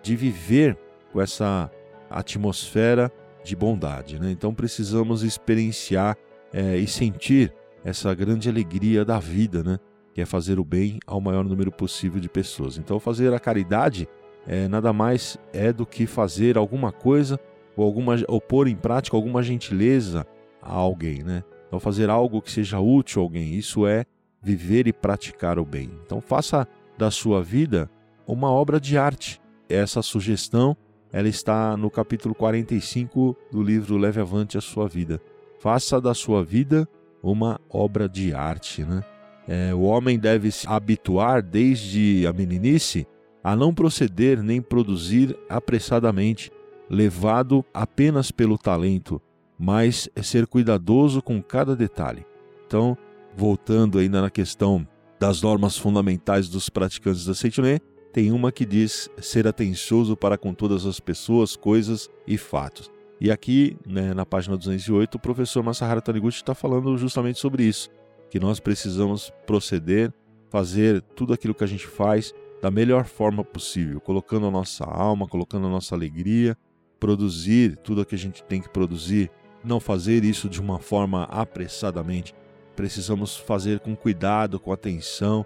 de 0.03 0.15
viver 0.15 0.77
com 1.11 1.21
essa 1.21 1.71
atmosfera 2.09 3.11
de 3.43 3.55
bondade. 3.55 4.19
Né? 4.19 4.31
Então 4.31 4.53
precisamos 4.53 5.23
experienciar 5.23 6.17
é, 6.53 6.77
e 6.77 6.87
sentir 6.87 7.53
essa 7.83 8.13
grande 8.13 8.49
alegria 8.49 9.05
da 9.05 9.19
vida, 9.19 9.63
né? 9.63 9.79
Que 10.13 10.21
é 10.21 10.25
fazer 10.25 10.59
o 10.59 10.63
bem 10.63 10.99
ao 11.05 11.21
maior 11.21 11.43
número 11.43 11.71
possível 11.71 12.19
de 12.19 12.29
pessoas. 12.29 12.77
Então 12.77 12.99
fazer 12.99 13.33
a 13.33 13.39
caridade 13.39 14.07
é, 14.47 14.67
nada 14.67 14.91
mais 14.91 15.37
é 15.53 15.71
do 15.71 15.85
que 15.85 16.05
fazer 16.05 16.57
alguma 16.57 16.91
coisa 16.91 17.39
ou, 17.75 17.85
alguma, 17.85 18.15
ou 18.27 18.41
pôr 18.41 18.67
em 18.67 18.75
prática 18.75 19.15
alguma 19.15 19.43
gentileza 19.43 20.25
a 20.61 20.73
alguém. 20.73 21.23
Né? 21.23 21.43
Então 21.67 21.79
fazer 21.79 22.09
algo 22.09 22.41
que 22.41 22.51
seja 22.51 22.79
útil 22.79 23.21
a 23.21 23.25
alguém, 23.25 23.53
isso 23.53 23.85
é 23.85 24.05
viver 24.41 24.87
e 24.87 24.93
praticar 24.93 25.59
o 25.59 25.65
bem. 25.65 25.91
Então 26.05 26.21
faça 26.21 26.67
da 26.97 27.11
sua 27.11 27.41
vida 27.41 27.89
uma 28.27 28.49
obra 28.51 28.79
de 28.79 28.97
arte. 28.97 29.41
Essa 29.69 30.01
sugestão 30.01 30.75
ela 31.11 31.27
está 31.27 31.75
no 31.75 31.89
capítulo 31.89 32.35
45 32.35 33.35
do 33.51 33.63
livro 33.63 33.97
Leve 33.97 34.21
Avante 34.21 34.57
a 34.57 34.61
Sua 34.61 34.87
Vida. 34.87 35.19
Faça 35.59 35.99
da 35.99 36.13
sua 36.13 36.43
vida 36.43 36.87
uma 37.21 37.59
obra 37.69 38.07
de 38.07 38.33
arte. 38.33 38.83
Né? 38.83 39.03
É, 39.51 39.73
o 39.73 39.81
homem 39.81 40.19
deve 40.19 40.51
se 40.51 40.67
habituar 40.67 41.41
desde 41.41 42.23
a 42.27 42.31
meninice 42.31 43.07
a 43.43 43.55
não 43.55 43.73
proceder 43.73 44.43
nem 44.43 44.61
produzir 44.61 45.35
apressadamente, 45.49 46.51
levado 46.87 47.65
apenas 47.73 48.29
pelo 48.29 48.59
talento, 48.59 49.19
mas 49.57 50.07
ser 50.21 50.45
cuidadoso 50.45 51.19
com 51.19 51.41
cada 51.41 51.75
detalhe. 51.75 52.23
Então, 52.67 52.95
voltando 53.35 53.97
ainda 53.97 54.21
na 54.21 54.29
questão 54.29 54.87
das 55.19 55.41
normas 55.41 55.75
fundamentais 55.75 56.47
dos 56.47 56.69
praticantes 56.69 57.25
da 57.25 57.33
Seitiné, 57.33 57.79
tem 58.13 58.31
uma 58.31 58.51
que 58.51 58.67
diz 58.67 59.09
ser 59.17 59.47
atencioso 59.47 60.15
para 60.15 60.37
com 60.37 60.53
todas 60.53 60.85
as 60.85 60.99
pessoas, 60.99 61.55
coisas 61.55 62.07
e 62.27 62.37
fatos. 62.37 62.91
E 63.19 63.31
aqui, 63.31 63.75
né, 63.83 64.13
na 64.13 64.27
página 64.27 64.55
208, 64.55 65.15
o 65.15 65.19
professor 65.19 65.63
Masahara 65.63 66.01
Taniguchi 66.01 66.37
está 66.37 66.53
falando 66.53 66.95
justamente 66.99 67.39
sobre 67.39 67.63
isso, 67.63 67.89
que 68.29 68.39
nós 68.39 68.59
precisamos 68.59 69.31
proceder, 69.45 70.13
fazer 70.49 71.01
tudo 71.15 71.33
aquilo 71.33 71.53
que 71.53 71.63
a 71.63 71.67
gente 71.67 71.87
faz 71.87 72.33
da 72.61 72.69
melhor 72.69 73.05
forma 73.05 73.43
possível, 73.43 74.01
colocando 74.01 74.45
a 74.45 74.51
nossa 74.51 74.83
alma, 74.83 75.27
colocando 75.27 75.67
a 75.67 75.69
nossa 75.69 75.95
alegria, 75.95 76.57
produzir 76.99 77.77
tudo 77.77 78.01
o 78.01 78.05
que 78.05 78.15
a 78.15 78.17
gente 78.17 78.43
tem 78.43 78.61
que 78.61 78.69
produzir, 78.69 79.31
não 79.63 79.79
fazer 79.79 80.23
isso 80.23 80.49
de 80.49 80.59
uma 80.59 80.79
forma 80.79 81.23
apressadamente. 81.23 82.35
Precisamos 82.75 83.37
fazer 83.37 83.79
com 83.79 83.95
cuidado, 83.95 84.59
com 84.59 84.71
atenção. 84.71 85.45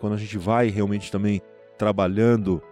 Quando 0.00 0.14
a 0.14 0.18
gente 0.18 0.38
vai 0.38 0.68
realmente 0.68 1.10
também 1.10 1.40
trabalhando 1.76 2.62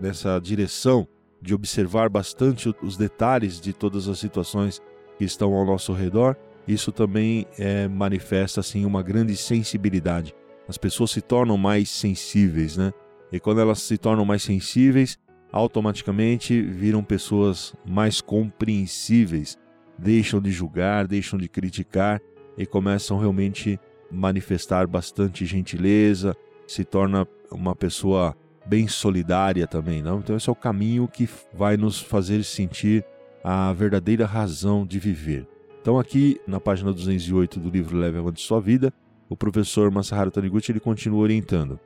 nessa 0.00 0.38
direção 0.38 1.06
de 1.40 1.54
observar 1.54 2.08
bastante 2.08 2.74
os 2.82 2.96
detalhes 2.96 3.60
de 3.60 3.72
todas 3.72 4.08
as 4.08 4.18
situações 4.18 4.80
que 5.18 5.24
estão 5.24 5.52
ao 5.52 5.64
nosso 5.66 5.92
redor, 5.92 6.36
isso 6.66 6.92
também 6.92 7.46
é, 7.58 7.86
manifesta 7.88 8.60
assim 8.60 8.84
uma 8.84 9.02
grande 9.02 9.36
sensibilidade. 9.36 10.34
As 10.66 10.78
pessoas 10.78 11.10
se 11.10 11.20
tornam 11.20 11.58
mais 11.58 11.90
sensíveis, 11.90 12.76
né? 12.76 12.92
E 13.30 13.38
quando 13.38 13.60
elas 13.60 13.80
se 13.80 13.98
tornam 13.98 14.24
mais 14.24 14.42
sensíveis, 14.42 15.18
automaticamente 15.52 16.62
viram 16.62 17.02
pessoas 17.04 17.74
mais 17.84 18.20
compreensíveis, 18.20 19.58
deixam 19.98 20.40
de 20.40 20.50
julgar, 20.50 21.06
deixam 21.06 21.38
de 21.38 21.48
criticar 21.48 22.20
e 22.56 22.64
começam 22.64 23.18
realmente 23.18 23.78
manifestar 24.10 24.86
bastante 24.86 25.44
gentileza, 25.44 26.34
se 26.66 26.84
torna 26.84 27.26
uma 27.50 27.74
pessoa 27.74 28.36
bem 28.66 28.88
solidária 28.88 29.66
também, 29.66 30.02
não? 30.02 30.18
Então 30.18 30.36
esse 30.36 30.48
é 30.48 30.52
o 30.52 30.56
caminho 30.56 31.06
que 31.06 31.28
vai 31.52 31.76
nos 31.76 32.00
fazer 32.00 32.42
sentir 32.42 33.04
a 33.42 33.72
verdadeira 33.72 34.24
razão 34.24 34.86
de 34.86 34.98
viver. 34.98 35.46
Então 35.84 35.98
aqui 35.98 36.40
na 36.46 36.58
página 36.58 36.94
208 36.94 37.60
do 37.60 37.68
livro 37.68 37.98
Leve 37.98 38.16
Avante 38.16 38.40
Sua 38.40 38.58
Vida, 38.58 38.90
o 39.28 39.36
professor 39.36 39.90
Masaharu 39.90 40.30
Taniguchi 40.30 40.72
ele 40.72 40.80
continua 40.80 41.20
orientando. 41.20 41.78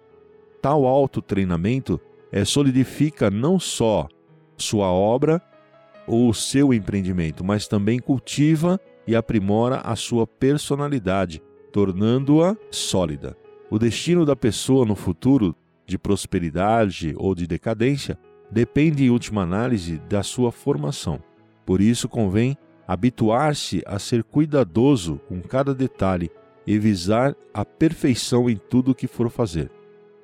Tal 0.62 0.87
autotreinamento 0.87 2.00
é, 2.31 2.45
solidifica 2.45 3.28
não 3.28 3.59
só 3.59 4.07
sua 4.57 4.87
obra 4.87 5.43
ou 6.07 6.33
seu 6.33 6.73
empreendimento, 6.73 7.43
mas 7.43 7.67
também 7.67 7.99
cultiva 7.99 8.81
e 9.05 9.17
aprimora 9.17 9.78
a 9.78 9.97
sua 9.97 10.28
personalidade, 10.28 11.43
tornando-a 11.73 12.57
sólida. 12.71 13.37
O 13.69 13.81
destino 13.81 14.25
da 14.25 14.37
pessoa 14.37 14.87
no 14.87 14.95
futuro 14.95 15.57
de 15.85 15.99
prosperidade 15.99 17.14
ou 17.17 17.35
de 17.35 17.49
decadência 17.49 18.17
depende, 18.49 19.02
em 19.02 19.11
última 19.11 19.43
análise, 19.43 19.99
da 20.09 20.23
sua 20.23 20.52
formação. 20.52 21.21
Por 21.67 21.81
isso, 21.81 22.09
convém 22.09 22.57
habituar-se 22.88 23.83
a 23.87 23.99
ser 23.99 24.25
cuidadoso 24.25 25.21
com 25.28 25.42
cada 25.42 25.75
detalhe 25.75 26.30
e 26.66 26.78
visar 26.78 27.37
a 27.52 27.62
perfeição 27.62 28.49
em 28.49 28.57
tudo 28.57 28.92
o 28.92 28.95
que 28.95 29.07
for 29.07 29.28
fazer. 29.28 29.71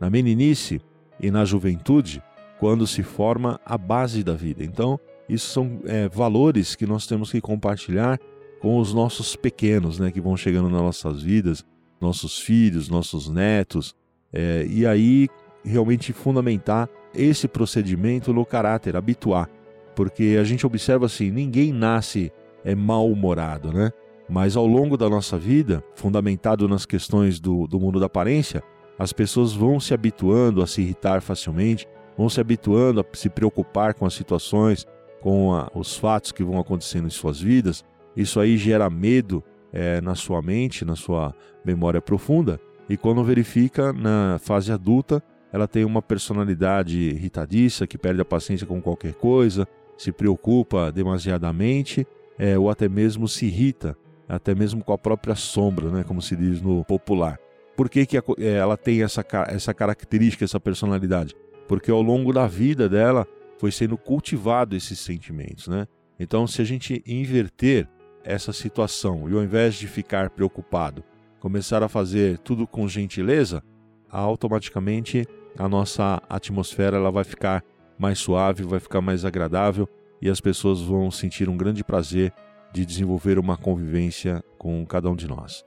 Na 0.00 0.08
meninice 0.08 0.80
e 1.20 1.30
na 1.30 1.44
juventude, 1.44 2.22
quando 2.58 2.86
se 2.86 3.02
forma 3.02 3.60
a 3.66 3.76
base 3.76 4.24
da 4.24 4.32
vida. 4.32 4.64
Então, 4.64 4.98
isso 5.28 5.48
são 5.48 5.80
é, 5.84 6.08
valores 6.08 6.74
que 6.74 6.86
nós 6.86 7.06
temos 7.06 7.30
que 7.30 7.40
compartilhar 7.40 8.18
com 8.60 8.78
os 8.78 8.94
nossos 8.94 9.36
pequenos, 9.36 9.98
né, 9.98 10.10
que 10.10 10.20
vão 10.20 10.36
chegando 10.36 10.70
nas 10.70 10.80
nossas 10.80 11.22
vidas, 11.22 11.64
nossos 12.00 12.38
filhos, 12.38 12.88
nossos 12.88 13.28
netos, 13.28 13.94
é, 14.32 14.66
e 14.68 14.86
aí 14.86 15.28
realmente 15.62 16.12
fundamentar 16.14 16.88
esse 17.14 17.46
procedimento 17.46 18.32
no 18.32 18.44
caráter, 18.44 18.96
habituar. 18.96 19.50
Porque 19.94 20.36
a 20.40 20.44
gente 20.44 20.66
observa 20.66 21.06
assim, 21.06 21.30
ninguém 21.30 21.72
nasce 21.72 22.32
é 22.64 22.74
mal-humorado, 22.74 23.72
né? 23.72 23.92
Mas 24.28 24.56
ao 24.56 24.66
longo 24.66 24.96
da 24.96 25.08
nossa 25.08 25.38
vida, 25.38 25.84
fundamentado 25.94 26.66
nas 26.66 26.86
questões 26.86 27.38
do, 27.38 27.66
do 27.66 27.78
mundo 27.78 28.00
da 28.00 28.06
aparência, 28.06 28.62
as 28.98 29.12
pessoas 29.12 29.52
vão 29.52 29.78
se 29.78 29.92
habituando 29.92 30.62
a 30.62 30.66
se 30.66 30.80
irritar 30.80 31.20
facilmente, 31.20 31.86
vão 32.16 32.28
se 32.28 32.40
habituando 32.40 33.00
a 33.00 33.04
se 33.12 33.28
preocupar 33.28 33.92
com 33.94 34.06
as 34.06 34.14
situações, 34.14 34.86
com 35.20 35.52
a, 35.52 35.70
os 35.74 35.96
fatos 35.96 36.32
que 36.32 36.42
vão 36.42 36.58
acontecendo 36.58 37.06
em 37.06 37.10
suas 37.10 37.40
vidas. 37.40 37.84
Isso 38.16 38.40
aí 38.40 38.56
gera 38.56 38.88
medo 38.88 39.42
é, 39.72 40.00
na 40.00 40.14
sua 40.14 40.40
mente, 40.40 40.84
na 40.84 40.96
sua 40.96 41.34
memória 41.64 42.00
profunda. 42.00 42.60
E 42.88 42.96
quando 42.96 43.24
verifica 43.24 43.92
na 43.92 44.38
fase 44.40 44.70
adulta, 44.72 45.22
ela 45.52 45.66
tem 45.66 45.84
uma 45.84 46.02
personalidade 46.02 46.98
irritadiça, 46.98 47.86
que 47.86 47.98
perde 47.98 48.20
a 48.20 48.24
paciência 48.24 48.66
com 48.66 48.80
qualquer 48.80 49.14
coisa, 49.14 49.66
se 49.96 50.12
preocupa 50.12 50.90
demasiadamente, 50.90 52.06
é, 52.38 52.58
ou 52.58 52.70
até 52.70 52.88
mesmo 52.88 53.28
se 53.28 53.46
irrita, 53.46 53.96
até 54.28 54.54
mesmo 54.54 54.82
com 54.82 54.92
a 54.92 54.98
própria 54.98 55.34
sombra, 55.34 55.90
né, 55.90 56.04
como 56.04 56.20
se 56.20 56.34
diz 56.36 56.60
no 56.60 56.84
popular. 56.84 57.38
Por 57.76 57.88
que, 57.88 58.06
que 58.06 58.16
é, 58.16 58.22
ela 58.54 58.76
tem 58.76 59.02
essa, 59.02 59.24
essa 59.48 59.74
característica, 59.74 60.44
essa 60.44 60.60
personalidade? 60.60 61.34
Porque 61.66 61.90
ao 61.90 62.02
longo 62.02 62.32
da 62.32 62.46
vida 62.46 62.88
dela 62.88 63.26
foi 63.58 63.72
sendo 63.72 63.96
cultivado 63.96 64.76
esses 64.76 64.98
sentimentos, 64.98 65.68
né? 65.68 65.86
Então, 66.18 66.46
se 66.46 66.62
a 66.62 66.64
gente 66.64 67.02
inverter 67.06 67.88
essa 68.22 68.52
situação 68.52 69.28
e 69.28 69.34
ao 69.34 69.42
invés 69.42 69.74
de 69.74 69.88
ficar 69.88 70.30
preocupado, 70.30 71.02
começar 71.40 71.82
a 71.82 71.88
fazer 71.88 72.38
tudo 72.38 72.66
com 72.66 72.86
gentileza, 72.86 73.62
automaticamente 74.08 75.26
a 75.58 75.68
nossa 75.68 76.22
atmosfera 76.28 76.96
ela 76.96 77.10
vai 77.10 77.24
ficar 77.24 77.64
mais 77.98 78.18
suave, 78.18 78.62
vai 78.62 78.80
ficar 78.80 79.00
mais 79.00 79.24
agradável 79.24 79.88
e 80.20 80.28
as 80.28 80.40
pessoas 80.40 80.80
vão 80.80 81.10
sentir 81.10 81.48
um 81.48 81.56
grande 81.56 81.84
prazer 81.84 82.32
de 82.72 82.84
desenvolver 82.84 83.38
uma 83.38 83.56
convivência 83.56 84.42
com 84.58 84.84
cada 84.84 85.10
um 85.10 85.14
de 85.14 85.28
nós. 85.28 85.64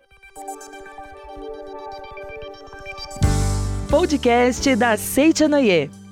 Podcast 3.90 4.76
da 4.76 4.98
Seitianoye. 4.98 5.90
A 5.90 6.07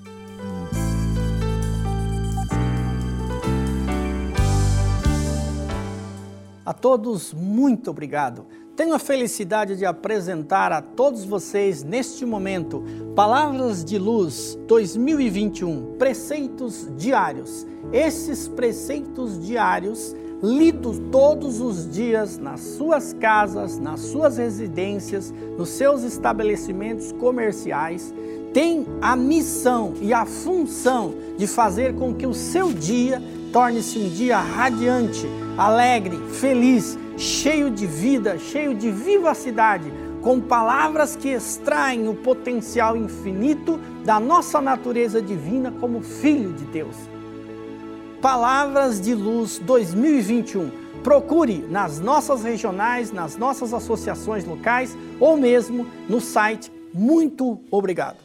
todos, 6.79 7.34
muito 7.34 7.89
obrigado. 7.89 8.46
Tenho 8.75 8.94
a 8.94 9.00
felicidade 9.00 9.77
de 9.77 9.86
apresentar 9.86 10.72
a 10.74 10.82
todos 10.82 11.24
vocês 11.24 11.82
neste 11.82 12.25
momento 12.25 12.84
Palavras 13.15 13.86
de 13.86 13.98
Luz 13.98 14.58
2021, 14.67 15.96
preceitos 15.98 16.89
diários. 16.98 17.65
Esses 17.94 18.50
preceitos 18.50 19.39
diários 19.46 20.13
lido 20.44 21.00
todos 21.10 21.62
os 21.62 21.89
dias 21.89 22.38
nas 22.38 22.60
suas 22.60 23.13
casas, 23.13 23.79
nas 23.79 24.01
suas 24.01 24.38
residências, 24.38 25.34
nos 25.58 25.70
seus 25.70 26.03
estabelecimentos 26.03 27.12
comerciais, 27.13 28.13
tem 28.53 28.86
a 29.01 29.15
missão 29.15 29.94
e 30.01 30.13
a 30.13 30.25
função 30.25 31.13
de 31.38 31.48
fazer 31.48 31.96
com 31.96 32.13
que 32.13 32.27
o 32.27 32.34
seu 32.34 32.72
dia 32.72 33.22
torne-se 33.51 33.98
um 33.98 34.10
dia 34.10 34.38
radiante, 34.38 35.25
alegre, 35.57 36.17
feliz, 36.33 36.97
cheio 37.17 37.69
de 37.69 37.88
vida, 37.88 38.38
cheio 38.38 38.74
de 38.74 38.91
vivacidade, 38.91 39.91
com 40.21 40.41
palavras 40.41 41.15
que 41.15 41.29
extraem 41.29 42.07
o 42.07 42.15
potencial 42.15 42.97
infinito 42.97 43.79
da 44.03 44.19
nossa 44.19 44.59
natureza 44.59 45.21
divina 45.21 45.71
como 45.79 46.01
filho 46.01 46.51
de 46.53 46.65
Deus. 46.65 46.95
Palavras 48.21 49.00
de 49.00 49.13
Luz 49.13 49.59
2021. 49.59 50.71
Procure 51.03 51.63
nas 51.69 52.00
nossas 52.00 52.43
regionais, 52.43 53.12
nas 53.12 53.38
nossas 53.38 53.71
associações 53.71 54.43
locais 54.43 54.97
ou 55.19 55.38
mesmo 55.38 55.85
no 56.09 56.19
site. 56.19 56.71
Muito 56.91 57.59
obrigado. 57.69 58.17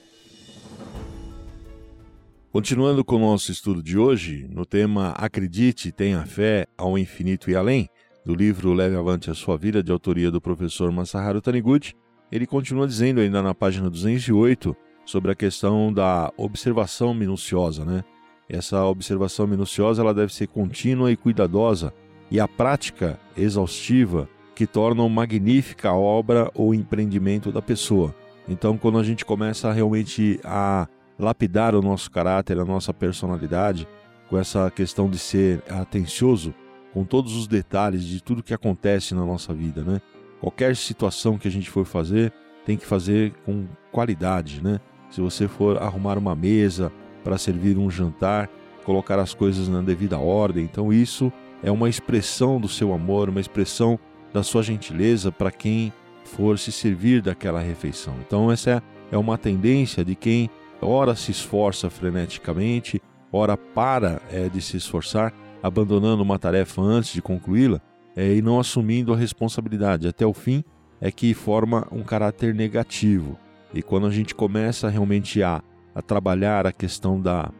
Continuando 2.52 3.04
com 3.04 3.14
o 3.14 3.21
nosso 3.21 3.52
estudo 3.52 3.80
de 3.80 3.97
hoje, 3.97 4.45
no 4.50 4.66
tema 4.66 5.11
Acredite, 5.11 5.92
tenha 5.92 6.26
fé 6.26 6.66
ao 6.76 6.99
infinito 6.99 7.49
e 7.49 7.54
além, 7.54 7.88
do 8.26 8.35
livro 8.35 8.73
Leve 8.73 8.97
Avante 8.97 9.30
a 9.30 9.35
Sua 9.35 9.57
Vida, 9.57 9.85
de 9.85 9.92
autoria 9.92 10.33
do 10.33 10.40
professor 10.40 10.90
Masaharu 10.90 11.40
Taniguchi, 11.40 11.95
ele 12.30 12.49
continua 12.49 12.88
dizendo 12.88 13.21
ainda 13.21 13.40
na 13.40 13.54
página 13.54 13.88
208 13.88 14.76
sobre 15.07 15.30
a 15.30 15.35
questão 15.37 15.92
da 15.92 16.33
observação 16.37 17.14
minuciosa, 17.14 17.85
né? 17.85 18.02
Essa 18.49 18.85
observação 18.85 19.47
minuciosa 19.47 20.02
ela 20.02 20.12
deve 20.12 20.35
ser 20.35 20.49
contínua 20.49 21.12
e 21.12 21.16
cuidadosa, 21.16 21.95
e 22.33 22.40
a 22.40 22.49
prática 22.49 23.16
exaustiva 23.37 24.28
que 24.57 24.66
tornam 24.66 25.09
magnífica 25.09 25.90
a 25.90 25.97
obra 25.97 26.50
ou 26.52 26.75
empreendimento 26.75 27.52
da 27.52 27.62
pessoa. 27.62 28.12
Então, 28.49 28.76
quando 28.76 28.99
a 28.99 29.04
gente 29.04 29.25
começa 29.25 29.73
realmente 29.73 30.40
a 30.42 30.88
lapidar 31.21 31.75
o 31.75 31.83
nosso 31.83 32.11
caráter, 32.11 32.59
a 32.59 32.65
nossa 32.65 32.93
personalidade, 32.93 33.87
com 34.29 34.39
essa 34.39 34.71
questão 34.71 35.09
de 35.09 35.19
ser 35.19 35.62
atencioso 35.69 36.55
com 36.93 37.05
todos 37.05 37.37
os 37.37 37.47
detalhes 37.47 38.05
de 38.05 38.21
tudo 38.21 38.43
que 38.43 38.55
acontece 38.55 39.15
na 39.15 39.25
nossa 39.25 39.55
vida, 39.55 39.83
né? 39.85 40.00
Qualquer 40.41 40.75
situação 40.75 41.39
que 41.39 41.47
a 41.47 41.50
gente 41.50 41.71
for 41.71 41.85
fazer, 41.85 42.33
tem 42.65 42.77
que 42.77 42.87
fazer 42.87 43.33
com 43.45 43.67
qualidade, 43.93 44.62
né? 44.62 44.81
Se 45.11 45.21
você 45.21 45.47
for 45.47 45.81
arrumar 45.81 46.19
uma 46.19 46.35
mesa, 46.35 46.91
para 47.23 47.39
servir 47.39 47.77
um 47.77 47.91
jantar, 47.91 48.49
colocar 48.85 49.19
as 49.19 49.35
coisas 49.35 49.69
na 49.69 49.81
devida 49.81 50.19
ordem. 50.19 50.65
Então, 50.65 50.93
isso 50.93 51.33
é 51.62 51.71
uma 51.71 51.89
expressão 51.89 52.61
do 52.61 52.69
seu 52.69 52.93
amor, 52.93 53.29
uma 53.29 53.41
expressão 53.41 53.99
da 54.33 54.43
sua 54.43 54.62
gentileza 54.62 55.31
para 55.31 55.50
quem 55.50 55.93
for 56.25 56.59
se 56.59 56.73
servir 56.73 57.21
daquela 57.21 57.61
refeição. 57.61 58.15
Então, 58.27 58.50
essa 58.50 58.83
é 59.11 59.19
uma 59.19 59.37
tendência 59.37 60.05
de 60.05 60.15
quem 60.15 60.49
ora 60.80 61.14
se 61.14 61.30
esforça 61.30 61.90
freneticamente, 61.90 63.00
ora 63.32 63.56
para 63.56 64.20
é, 64.30 64.49
de 64.49 64.60
se 64.60 64.76
esforçar, 64.76 65.32
abandonando 65.62 66.22
uma 66.22 66.38
tarefa 66.38 66.80
antes 66.80 67.12
de 67.12 67.22
concluí-la 67.22 67.80
é, 68.16 68.34
e 68.34 68.42
não 68.42 68.58
assumindo 68.58 69.12
a 69.12 69.16
responsabilidade 69.16 70.08
até 70.08 70.26
o 70.26 70.32
fim, 70.32 70.64
é 71.00 71.10
que 71.10 71.34
forma 71.34 71.87
um 71.90 72.02
caráter 72.02 72.54
negativo. 72.54 73.38
E 73.72 73.82
quando 73.82 74.06
a 74.06 74.10
gente 74.10 74.34
começa 74.34 74.88
realmente 74.88 75.42
a 75.42 75.62
a 75.94 76.02
trabalhar 76.02 76.66
a 76.66 76.72
questão 76.72 77.20
da, 77.20 77.50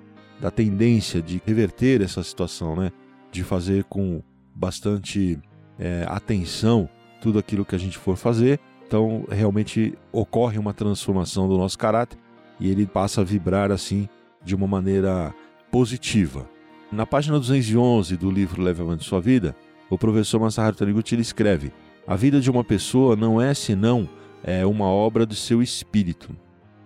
da 0.40 0.50
tendência 0.50 1.20
de 1.20 1.40
reverter 1.44 2.00
essa 2.00 2.22
situação, 2.22 2.76
né? 2.76 2.92
de 3.30 3.42
fazer 3.44 3.84
com 3.84 4.22
bastante 4.54 5.38
é, 5.78 6.04
atenção 6.08 6.88
tudo 7.20 7.38
aquilo 7.38 7.64
que 7.64 7.74
a 7.74 7.78
gente 7.78 7.98
for 7.98 8.16
fazer. 8.16 8.58
Então, 8.86 9.24
realmente 9.30 9.94
ocorre 10.10 10.58
uma 10.58 10.74
transformação 10.74 11.48
do 11.48 11.56
nosso 11.56 11.78
caráter 11.78 12.18
e 12.61 12.70
ele 12.70 12.87
passa 12.87 13.23
a 13.23 13.25
vibrar 13.25 13.73
assim 13.73 14.09
de 14.44 14.55
uma 14.55 14.66
maneira 14.66 15.35
positiva. 15.70 16.49
Na 16.92 17.07
página 17.07 17.38
211 17.38 18.16
do 18.16 18.31
livro 18.31 18.62
Leve 18.62 18.83
Avante 18.83 19.05
Sua 19.05 19.20
Vida, 19.20 19.57
o 19.88 19.96
professor 19.96 20.40
Masaharu 20.40 20.77
Taniguchi 20.77 21.18
escreve: 21.18 21.73
A 22.07 22.14
vida 22.14 22.40
de 22.40 22.51
uma 22.51 22.62
pessoa 22.62 23.16
não 23.16 23.40
é 23.40 23.55
senão 23.55 24.09
é, 24.42 24.64
uma 24.66 24.87
obra 24.87 25.25
do 25.25 25.35
seu 25.35 25.62
espírito. 25.62 26.37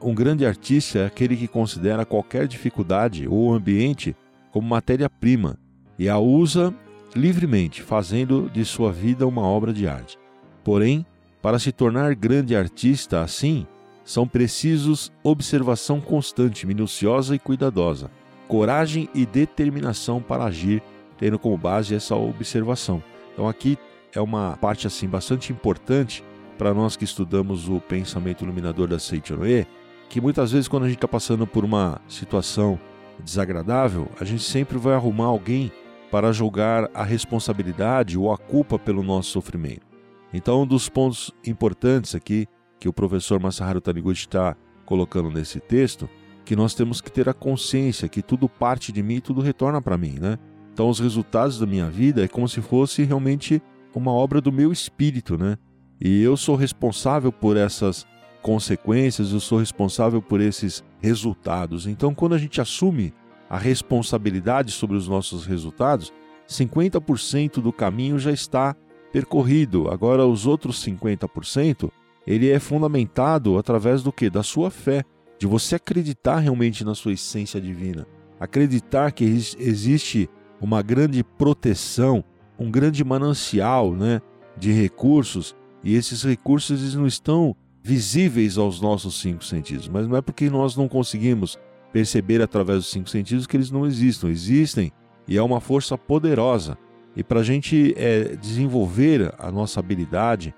Um 0.01 0.15
grande 0.15 0.45
artista 0.45 0.99
é 0.99 1.07
aquele 1.07 1.37
que 1.37 1.49
considera 1.49 2.05
qualquer 2.05 2.47
dificuldade 2.47 3.27
ou 3.27 3.53
ambiente 3.55 4.15
como 4.53 4.69
matéria-prima 4.69 5.59
e 5.99 6.09
a 6.09 6.19
usa 6.19 6.75
livremente, 7.15 7.83
fazendo 7.83 8.51
de 8.53 8.65
sua 8.65 8.93
vida 8.93 9.27
uma 9.27 9.43
obra 9.43 9.73
de 9.73 9.87
arte. 9.89 10.19
Porém, 10.63 11.07
para 11.41 11.59
se 11.59 11.73
tornar 11.73 12.15
grande 12.15 12.55
artista 12.57 13.23
assim, 13.23 13.67
são 14.05 14.29
precisos 14.29 15.11
observação 15.23 16.01
constante, 16.01 16.67
minuciosa 16.67 17.35
e 17.35 17.39
cuidadosa, 17.39 18.11
coragem 18.47 19.09
e 19.15 19.25
determinação 19.25 20.21
para 20.21 20.45
agir, 20.45 20.83
tendo 21.19 21.39
como 21.39 21.57
base 21.57 21.95
essa 21.95 22.15
observação. 22.15 23.03
Então 23.33 23.49
aqui 23.49 23.79
é 24.13 24.21
uma 24.21 24.57
parte 24.61 24.87
assim 24.87 25.09
bastante 25.09 25.53
importante 25.53 26.23
para 26.59 26.75
nós 26.75 26.97
que 26.97 27.05
estudamos 27.05 27.69
o 27.69 27.81
pensamento 27.81 28.45
iluminador 28.45 28.87
da 28.87 28.99
Seichonoe, 28.99 29.67
que 30.09 30.21
muitas 30.21 30.53
vezes 30.53 30.69
quando 30.69 30.85
a 30.85 30.87
gente 30.87 30.99
está 30.99 31.09
passando 31.09 31.47
por 31.47 31.65
uma 31.65 32.01
situação 32.07 32.79
desagradável, 33.19 34.09
a 34.21 34.25
gente 34.25 34.43
sempre 34.43 34.79
vai 34.79 34.95
arrumar 34.95 35.27
alguém 35.27 35.73
para 36.11 36.31
julgar 36.31 36.89
a 36.95 37.03
responsabilidade 37.03 38.17
ou 38.17 38.33
a 38.33 38.39
culpa 38.39 38.79
pelo 38.79 39.03
nosso 39.03 39.31
sofrimento. 39.31 39.85
Então, 40.33 40.63
um 40.63 40.67
dos 40.67 40.89
pontos 40.89 41.33
importantes 41.45 42.15
aqui 42.15 42.47
que 42.85 42.89
o 42.89 42.93
professor 42.93 43.41
Masaharu 43.41 43.81
Taniguchi 43.81 44.27
está 44.27 44.55
colocando 44.85 45.31
nesse 45.31 45.59
texto, 45.59 46.07
que 46.45 46.55
nós 46.55 46.75
temos 46.75 47.01
que 47.01 47.11
ter 47.11 47.31
a 47.31 47.33
consciência 47.33 48.11
que 48.11 48.21
tudo 48.21 48.47
parte 48.47 48.93
de 48.93 49.03
mim 49.03 49.15
e 49.15 49.21
tudo 49.23 49.41
retorna 49.41 49.81
para 49.81 49.97
mim, 49.97 50.19
né? 50.21 50.39
Então, 50.71 50.91
os 50.91 51.01
resultados 51.01 51.59
da 51.59 51.65
minha 51.65 51.89
vida 51.89 52.23
é 52.23 52.29
como 52.29 52.47
se 52.47 52.61
fosse 52.61 53.03
realmente 53.03 53.63
uma 53.95 54.13
obra 54.13 54.39
do 54.39 54.53
meu 54.53 54.71
espírito, 54.71 55.39
né? 55.39 55.57
E 55.99 56.21
eu 56.23 56.37
sou 56.37 56.57
responsável 56.57 57.33
por 57.33 57.57
essas 57.57 58.07
consequências, 58.43 59.33
eu 59.33 59.41
sou 59.41 59.59
responsável 59.59 60.21
por 60.21 60.43
esses 60.43 60.85
resultados. 61.01 61.87
Então, 61.87 62.15
quando 62.15 62.35
a 62.35 62.39
gente 62.39 62.61
assume 62.61 63.15
a 63.49 63.57
responsabilidade 63.57 64.73
sobre 64.73 64.95
os 64.99 65.09
nossos 65.09 65.47
resultados, 65.47 66.13
50% 66.47 67.63
do 67.63 67.73
caminho 67.73 68.19
já 68.19 68.31
está 68.31 68.77
percorrido. 69.11 69.89
Agora, 69.91 70.27
os 70.27 70.47
outros 70.47 70.85
50%, 70.85 71.91
ele 72.27 72.51
é 72.51 72.59
fundamentado 72.59 73.59
através 73.59 74.03
do 74.03 74.13
que? 74.13 74.31
Da 74.31 74.43
sua 74.43 74.71
fé, 74.71 75.05
de 75.39 75.47
você 75.47 75.77
acreditar 75.77 76.39
realmente 76.39 76.85
na 76.85 76.95
sua 76.95 77.13
essência 77.13 77.61
divina, 77.61 78.07
acreditar 78.41 79.13
que 79.13 79.25
existe 79.25 80.29
uma 80.61 80.83
grande 80.83 81.23
proteção, 81.23 82.25
um 82.59 82.71
grande 82.71 83.05
manancial, 83.05 83.93
né, 83.93 84.21
de 84.57 84.73
recursos, 84.73 85.55
e 85.83 85.95
esses 85.95 86.23
recursos 86.23 86.81
eles 86.81 86.95
não 86.95 87.07
estão 87.07 87.55
visíveis 87.83 88.57
aos 88.57 88.81
nossos 88.81 89.21
cinco 89.21 89.45
sentidos, 89.45 89.89
mas 89.89 90.09
não 90.09 90.17
é 90.17 90.23
porque 90.23 90.49
nós 90.49 90.75
não 90.75 90.89
conseguimos 90.89 91.59
perceber 91.93 92.41
através 92.41 92.79
dos 92.79 92.91
cinco 92.91 93.11
sentidos 93.11 93.47
que 93.47 93.57
eles 93.57 93.71
não 93.71 93.87
existam. 93.87 94.29
Existem 94.29 94.91
e 95.29 95.37
é 95.37 95.43
uma 95.43 95.61
força 95.61 95.97
poderosa. 95.97 96.77
E 97.15 97.23
para 97.23 97.41
a 97.41 97.45
gente 97.45 97.95
é, 97.97 98.35
desenvolver 98.37 99.33
a 99.39 99.53
nossa 99.53 99.79
habilidade, 99.79 100.55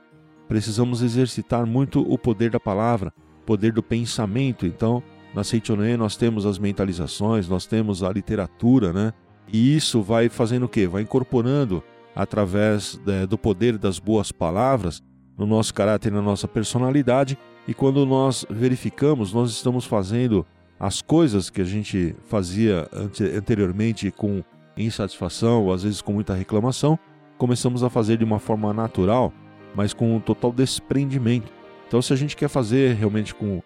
precisamos 0.49 1.03
exercitar 1.03 1.67
muito 1.67 2.01
o 2.01 2.19
poder 2.19 2.51
da 2.51 2.61
palavra, 2.61 3.13
poder 3.45 3.73
do 3.73 3.83
pensamento. 3.83 4.67
Então, 4.67 5.03
na 5.35 5.45
Seichonen 5.45 5.97
nós 5.97 6.17
temos 6.17 6.47
as 6.47 6.59
mentalizações, 6.59 7.49
nós 7.49 7.67
temos 7.67 8.03
a 8.03 8.11
literatura, 8.11 8.93
né? 8.93 9.13
E 9.53 9.77
isso 9.77 10.03
vai 10.03 10.29
fazendo 10.29 10.65
o 10.65 10.69
quê? 10.69 10.87
Vai 10.87 11.03
incorporando 11.03 11.83
através 12.15 12.99
é, 13.07 13.27
do 13.27 13.37
poder 13.37 13.79
das 13.79 13.99
boas 13.99 14.33
palavras 14.33 15.03
no 15.37 15.47
nosso 15.47 15.75
caráter 15.75 16.11
na 16.11 16.23
nossa 16.23 16.49
personalidade. 16.49 17.39
E 17.69 17.75
quando 17.75 18.07
nós 18.07 18.47
verificamos, 18.49 19.33
nós 19.33 19.51
estamos 19.51 19.85
fazendo 19.85 20.47
as 20.79 21.03
coisas 21.03 21.51
que 21.51 21.61
a 21.61 21.65
gente 21.65 22.15
fazia 22.27 22.89
anteriormente 23.37 24.11
com 24.11 24.43
insatisfação, 24.77 25.65
ou 25.65 25.73
às 25.73 25.83
vezes 25.83 26.01
com 26.01 26.13
muita 26.13 26.35
reclamação, 26.35 26.99
começamos 27.39 27.83
a 27.83 27.91
fazer 27.91 28.19
de 28.19 28.25
uma 28.25 28.39
forma 28.39 28.73
natural, 28.73 29.33
mas 29.77 29.93
com 29.93 30.17
um 30.17 30.21
total 30.21 30.51
desprendimento. 30.51 31.53
Então, 31.87 32.01
se 32.01 32.13
a 32.13 32.17
gente 32.17 32.35
quer 32.35 32.49
fazer 32.49 32.95
realmente 32.95 33.35
com 33.35 33.63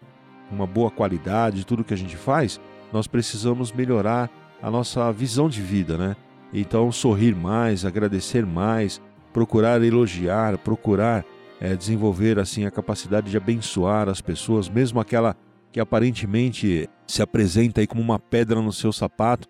uma 0.50 0.66
boa 0.66 0.90
qualidade 0.90 1.64
tudo 1.64 1.84
que 1.84 1.94
a 1.94 1.96
gente 1.96 2.16
faz, 2.16 2.60
nós 2.92 3.06
precisamos 3.06 3.72
melhorar 3.72 4.28
a 4.60 4.70
nossa 4.70 5.10
visão 5.12 5.48
de 5.48 5.62
vida, 5.62 5.96
né? 5.96 6.16
Então, 6.52 6.90
sorrir 6.90 7.34
mais, 7.34 7.84
agradecer 7.84 8.44
mais, 8.44 9.00
procurar 9.32 9.80
elogiar, 9.82 10.58
procurar 10.58 11.24
é, 11.60 11.76
desenvolver 11.76 12.38
assim 12.38 12.64
a 12.64 12.70
capacidade 12.70 13.30
de 13.30 13.36
abençoar 13.36 14.08
as 14.08 14.20
pessoas, 14.20 14.68
mesmo 14.68 14.98
aquela 14.98 15.36
que 15.70 15.78
aparentemente 15.78 16.88
se 17.06 17.22
apresenta 17.22 17.80
aí 17.80 17.86
como 17.86 18.02
uma 18.02 18.18
pedra 18.18 18.60
no 18.60 18.72
seu 18.72 18.92
sapato, 18.92 19.46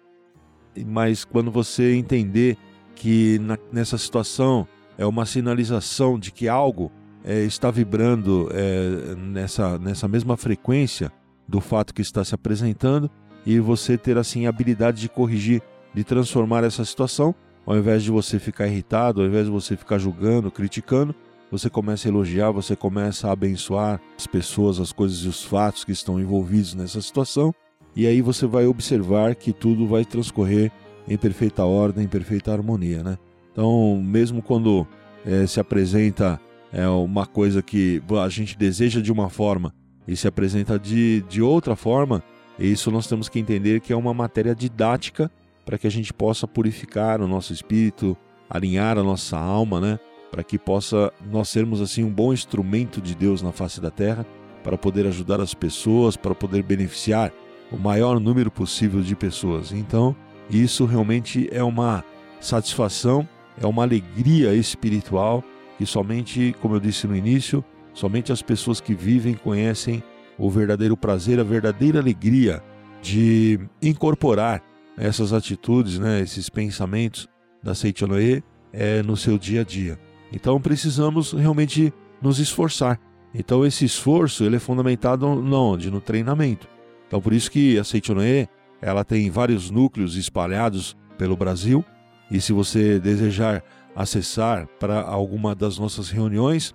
mas 0.86 1.24
quando 1.24 1.50
você 1.50 1.94
entender 1.94 2.58
que 2.94 3.38
na, 3.38 3.58
nessa 3.72 3.96
situação 3.96 4.68
é 5.00 5.06
uma 5.06 5.24
sinalização 5.24 6.18
de 6.18 6.30
que 6.30 6.46
algo 6.46 6.92
é, 7.24 7.40
está 7.44 7.70
vibrando 7.70 8.50
é, 8.52 9.14
nessa, 9.16 9.78
nessa 9.78 10.06
mesma 10.06 10.36
frequência 10.36 11.10
do 11.48 11.58
fato 11.58 11.94
que 11.94 12.02
está 12.02 12.22
se 12.22 12.34
apresentando 12.34 13.10
e 13.46 13.58
você 13.58 13.96
ter 13.96 14.18
assim 14.18 14.44
a 14.44 14.50
habilidade 14.50 15.00
de 15.00 15.08
corrigir, 15.08 15.62
de 15.94 16.04
transformar 16.04 16.64
essa 16.64 16.84
situação, 16.84 17.34
ao 17.64 17.78
invés 17.78 18.02
de 18.02 18.10
você 18.10 18.38
ficar 18.38 18.66
irritado, 18.66 19.22
ao 19.22 19.26
invés 19.26 19.46
de 19.46 19.50
você 19.50 19.74
ficar 19.74 19.96
julgando, 19.96 20.50
criticando, 20.50 21.14
você 21.50 21.70
começa 21.70 22.06
a 22.06 22.10
elogiar, 22.10 22.50
você 22.50 22.76
começa 22.76 23.28
a 23.28 23.32
abençoar 23.32 23.98
as 24.18 24.26
pessoas, 24.26 24.78
as 24.78 24.92
coisas 24.92 25.20
e 25.20 25.28
os 25.28 25.42
fatos 25.42 25.82
que 25.82 25.92
estão 25.92 26.20
envolvidos 26.20 26.74
nessa 26.74 27.00
situação, 27.00 27.54
e 27.96 28.06
aí 28.06 28.20
você 28.20 28.46
vai 28.46 28.66
observar 28.66 29.34
que 29.34 29.50
tudo 29.50 29.86
vai 29.86 30.04
transcorrer 30.04 30.70
em 31.08 31.16
perfeita 31.16 31.64
ordem, 31.64 32.04
em 32.04 32.08
perfeita 32.08 32.52
harmonia, 32.52 33.02
né? 33.02 33.18
Então, 33.52 34.00
mesmo 34.02 34.42
quando 34.42 34.86
é, 35.24 35.46
se 35.46 35.60
apresenta 35.60 36.40
é, 36.72 36.86
uma 36.88 37.26
coisa 37.26 37.62
que 37.62 38.02
a 38.22 38.28
gente 38.28 38.56
deseja 38.56 39.00
de 39.00 39.10
uma 39.10 39.28
forma 39.28 39.74
e 40.06 40.16
se 40.16 40.28
apresenta 40.28 40.78
de, 40.78 41.22
de 41.28 41.42
outra 41.42 41.74
forma, 41.76 42.22
isso 42.58 42.90
nós 42.90 43.06
temos 43.06 43.28
que 43.28 43.38
entender 43.38 43.80
que 43.80 43.92
é 43.92 43.96
uma 43.96 44.14
matéria 44.14 44.54
didática 44.54 45.30
para 45.64 45.78
que 45.78 45.86
a 45.86 45.90
gente 45.90 46.12
possa 46.12 46.46
purificar 46.46 47.20
o 47.20 47.28
nosso 47.28 47.52
espírito, 47.52 48.16
alinhar 48.48 48.98
a 48.98 49.02
nossa 49.02 49.38
alma, 49.38 49.80
né? 49.80 49.98
para 50.30 50.44
que 50.44 50.58
possa 50.58 51.12
nós 51.30 51.48
sermos 51.48 51.80
assim 51.80 52.04
um 52.04 52.10
bom 52.10 52.32
instrumento 52.32 53.00
de 53.00 53.14
Deus 53.14 53.42
na 53.42 53.52
face 53.52 53.80
da 53.80 53.90
terra, 53.90 54.24
para 54.62 54.78
poder 54.78 55.06
ajudar 55.06 55.40
as 55.40 55.54
pessoas, 55.54 56.16
para 56.16 56.34
poder 56.34 56.62
beneficiar 56.62 57.32
o 57.72 57.76
maior 57.76 58.20
número 58.20 58.50
possível 58.50 59.00
de 59.00 59.16
pessoas. 59.16 59.72
Então, 59.72 60.14
isso 60.50 60.84
realmente 60.84 61.48
é 61.50 61.62
uma 61.62 62.04
satisfação, 62.40 63.28
é 63.60 63.66
uma 63.66 63.82
alegria 63.82 64.54
espiritual 64.54 65.44
que 65.78 65.86
somente, 65.86 66.54
como 66.60 66.74
eu 66.74 66.80
disse 66.80 67.06
no 67.06 67.14
início, 67.14 67.64
somente 67.92 68.32
as 68.32 68.42
pessoas 68.42 68.80
que 68.80 68.94
vivem 68.94 69.34
conhecem 69.34 70.02
o 70.38 70.50
verdadeiro 70.50 70.96
prazer, 70.96 71.38
a 71.38 71.44
verdadeira 71.44 72.00
alegria 72.00 72.62
de 73.02 73.60
incorporar 73.80 74.62
essas 74.96 75.32
atitudes, 75.32 75.98
né, 75.98 76.20
esses 76.20 76.48
pensamentos 76.48 77.28
da 77.62 77.74
Seichonoe 77.74 78.42
é, 78.72 79.02
no 79.02 79.16
seu 79.16 79.38
dia 79.38 79.60
a 79.60 79.64
dia. 79.64 79.98
Então 80.32 80.60
precisamos 80.60 81.32
realmente 81.32 81.92
nos 82.22 82.38
esforçar. 82.38 82.98
Então 83.34 83.64
esse 83.64 83.84
esforço 83.84 84.44
ele 84.44 84.56
é 84.56 84.58
fundamentado 84.58 85.26
onde? 85.26 85.90
No 85.90 86.00
treinamento. 86.00 86.68
Então 87.06 87.20
por 87.20 87.32
isso 87.32 87.50
que 87.50 87.78
a 87.78 87.84
Seichonoe, 87.84 88.48
ela 88.80 89.04
tem 89.04 89.30
vários 89.30 89.70
núcleos 89.70 90.16
espalhados 90.16 90.96
pelo 91.18 91.36
Brasil 91.36 91.84
e 92.30 92.40
se 92.40 92.52
você 92.52 92.98
desejar 92.98 93.62
acessar 93.94 94.66
para 94.78 95.02
alguma 95.02 95.54
das 95.54 95.78
nossas 95.78 96.10
reuniões 96.10 96.74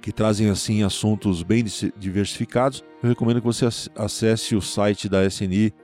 que 0.00 0.12
trazem 0.12 0.48
assim 0.50 0.82
assuntos 0.82 1.42
bem 1.42 1.64
diversificados, 1.96 2.82
eu 3.02 3.08
recomendo 3.08 3.40
que 3.40 3.46
você 3.46 3.66
acesse 3.96 4.54
o 4.54 4.60
site 4.60 5.08
da 5.08 5.24
sni.org.br 5.24 5.74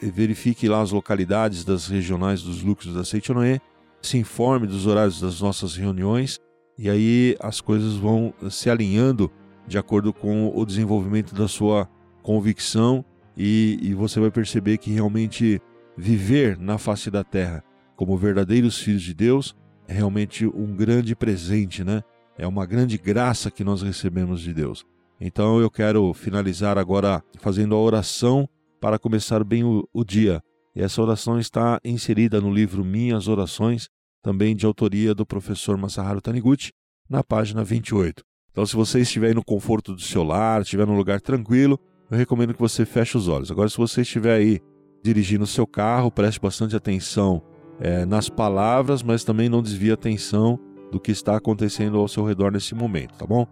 verifique 0.00 0.68
lá 0.68 0.80
as 0.80 0.92
localidades 0.92 1.64
das 1.64 1.88
regionais 1.88 2.42
dos 2.42 2.62
núcleos 2.62 2.94
da 2.94 3.04
Seichonoe 3.04 3.60
se 4.02 4.18
informe 4.18 4.66
dos 4.66 4.86
horários 4.86 5.20
das 5.20 5.40
nossas 5.40 5.74
reuniões 5.74 6.38
e 6.78 6.90
aí 6.90 7.36
as 7.40 7.60
coisas 7.60 7.94
vão 7.94 8.32
se 8.50 8.68
alinhando 8.68 9.30
de 9.66 9.78
acordo 9.78 10.12
com 10.12 10.52
o 10.54 10.64
desenvolvimento 10.64 11.34
da 11.34 11.48
sua 11.48 11.88
convicção 12.22 13.04
e, 13.36 13.78
e 13.82 13.94
você 13.94 14.20
vai 14.20 14.30
perceber 14.30 14.78
que 14.78 14.90
realmente 14.90 15.60
viver 15.96 16.58
na 16.58 16.78
face 16.78 17.10
da 17.10 17.24
terra 17.24 17.64
como 17.96 18.16
verdadeiros 18.16 18.78
filhos 18.78 19.02
de 19.02 19.14
Deus 19.14 19.56
é 19.88 19.94
realmente 19.94 20.46
um 20.46 20.76
grande 20.76 21.16
presente, 21.16 21.82
né? 21.82 22.02
É 22.36 22.46
uma 22.46 22.66
grande 22.66 22.98
graça 22.98 23.50
que 23.50 23.64
nós 23.64 23.82
recebemos 23.82 24.40
de 24.40 24.52
Deus. 24.52 24.84
Então 25.18 25.58
eu 25.58 25.70
quero 25.70 26.12
finalizar 26.12 26.76
agora 26.76 27.22
fazendo 27.38 27.74
a 27.74 27.80
oração 27.80 28.46
para 28.80 28.98
começar 28.98 29.42
bem 29.42 29.64
o, 29.64 29.88
o 29.92 30.04
dia. 30.04 30.42
E 30.74 30.82
essa 30.82 31.00
oração 31.00 31.38
está 31.38 31.80
inserida 31.82 32.38
no 32.40 32.52
livro 32.52 32.84
Minhas 32.84 33.28
Orações, 33.28 33.88
também 34.22 34.54
de 34.54 34.66
autoria 34.66 35.14
do 35.14 35.24
professor 35.24 35.78
Masaharu 35.78 36.20
Taniguchi, 36.20 36.72
na 37.08 37.24
página 37.24 37.64
28. 37.64 38.22
Então, 38.50 38.66
se 38.66 38.76
você 38.76 39.00
estiver 39.00 39.34
no 39.34 39.44
conforto 39.44 39.94
do 39.94 40.00
seu 40.00 40.22
lar, 40.22 40.60
estiver 40.60 40.86
num 40.86 40.96
lugar 40.96 41.20
tranquilo, 41.20 41.78
eu 42.10 42.18
recomendo 42.18 42.52
que 42.52 42.60
você 42.60 42.84
feche 42.84 43.16
os 43.16 43.28
olhos. 43.28 43.50
Agora, 43.50 43.68
se 43.68 43.76
você 43.76 44.02
estiver 44.02 44.34
aí 44.34 44.60
dirigindo 45.06 45.44
o 45.44 45.46
seu 45.46 45.66
carro, 45.68 46.10
preste 46.10 46.40
bastante 46.40 46.74
atenção 46.74 47.40
é, 47.78 48.04
nas 48.04 48.28
palavras, 48.28 49.04
mas 49.04 49.22
também 49.22 49.48
não 49.48 49.62
desvie 49.62 49.92
a 49.92 49.94
atenção 49.94 50.58
do 50.90 50.98
que 50.98 51.12
está 51.12 51.36
acontecendo 51.36 51.98
ao 51.98 52.08
seu 52.08 52.24
redor 52.24 52.50
nesse 52.50 52.74
momento, 52.74 53.14
tá 53.16 53.24
bom? 53.24 53.46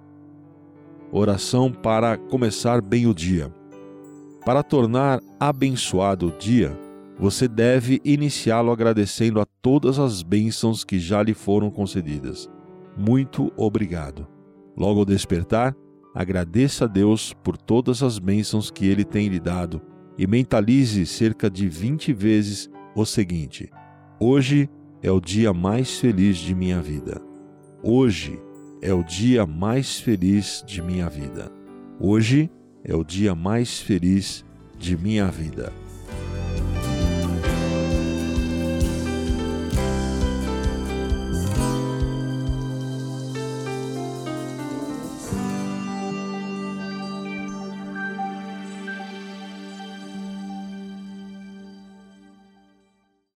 Oração 1.12 1.70
para 1.70 2.16
começar 2.16 2.82
bem 2.82 3.06
o 3.06 3.14
dia. 3.14 3.54
Para 4.44 4.64
tornar 4.64 5.20
abençoado 5.38 6.28
o 6.28 6.32
dia, 6.32 6.76
você 7.18 7.46
deve 7.46 8.00
iniciá-lo 8.04 8.72
agradecendo 8.72 9.40
a 9.40 9.46
todas 9.62 10.00
as 10.00 10.22
bênçãos 10.22 10.82
que 10.82 10.98
já 10.98 11.22
lhe 11.22 11.34
foram 11.34 11.70
concedidas. 11.70 12.50
Muito 12.96 13.52
obrigado. 13.56 14.26
Logo 14.76 15.00
ao 15.00 15.04
despertar, 15.04 15.76
agradeça 16.12 16.84
a 16.84 16.88
Deus 16.88 17.32
por 17.44 17.56
todas 17.56 18.02
as 18.02 18.18
bênçãos 18.18 18.72
que 18.72 18.86
ele 18.86 19.04
tem 19.04 19.28
lhe 19.28 19.38
dado 19.38 19.80
e 20.18 20.26
mentalize 20.26 21.04
cerca 21.06 21.50
de 21.50 21.68
20 21.68 22.12
vezes 22.12 22.70
o 22.94 23.04
seguinte: 23.04 23.70
Hoje 24.18 24.68
é 25.02 25.10
o 25.10 25.20
dia 25.20 25.52
mais 25.52 25.98
feliz 25.98 26.38
de 26.38 26.54
minha 26.54 26.80
vida. 26.80 27.20
Hoje 27.82 28.40
é 28.80 28.92
o 28.92 29.02
dia 29.02 29.46
mais 29.46 30.00
feliz 30.00 30.64
de 30.66 30.80
minha 30.80 31.08
vida. 31.08 31.50
Hoje 32.00 32.50
é 32.84 32.94
o 32.94 33.04
dia 33.04 33.34
mais 33.34 33.80
feliz 33.80 34.44
de 34.78 34.96
minha 34.96 35.30
vida. 35.30 35.72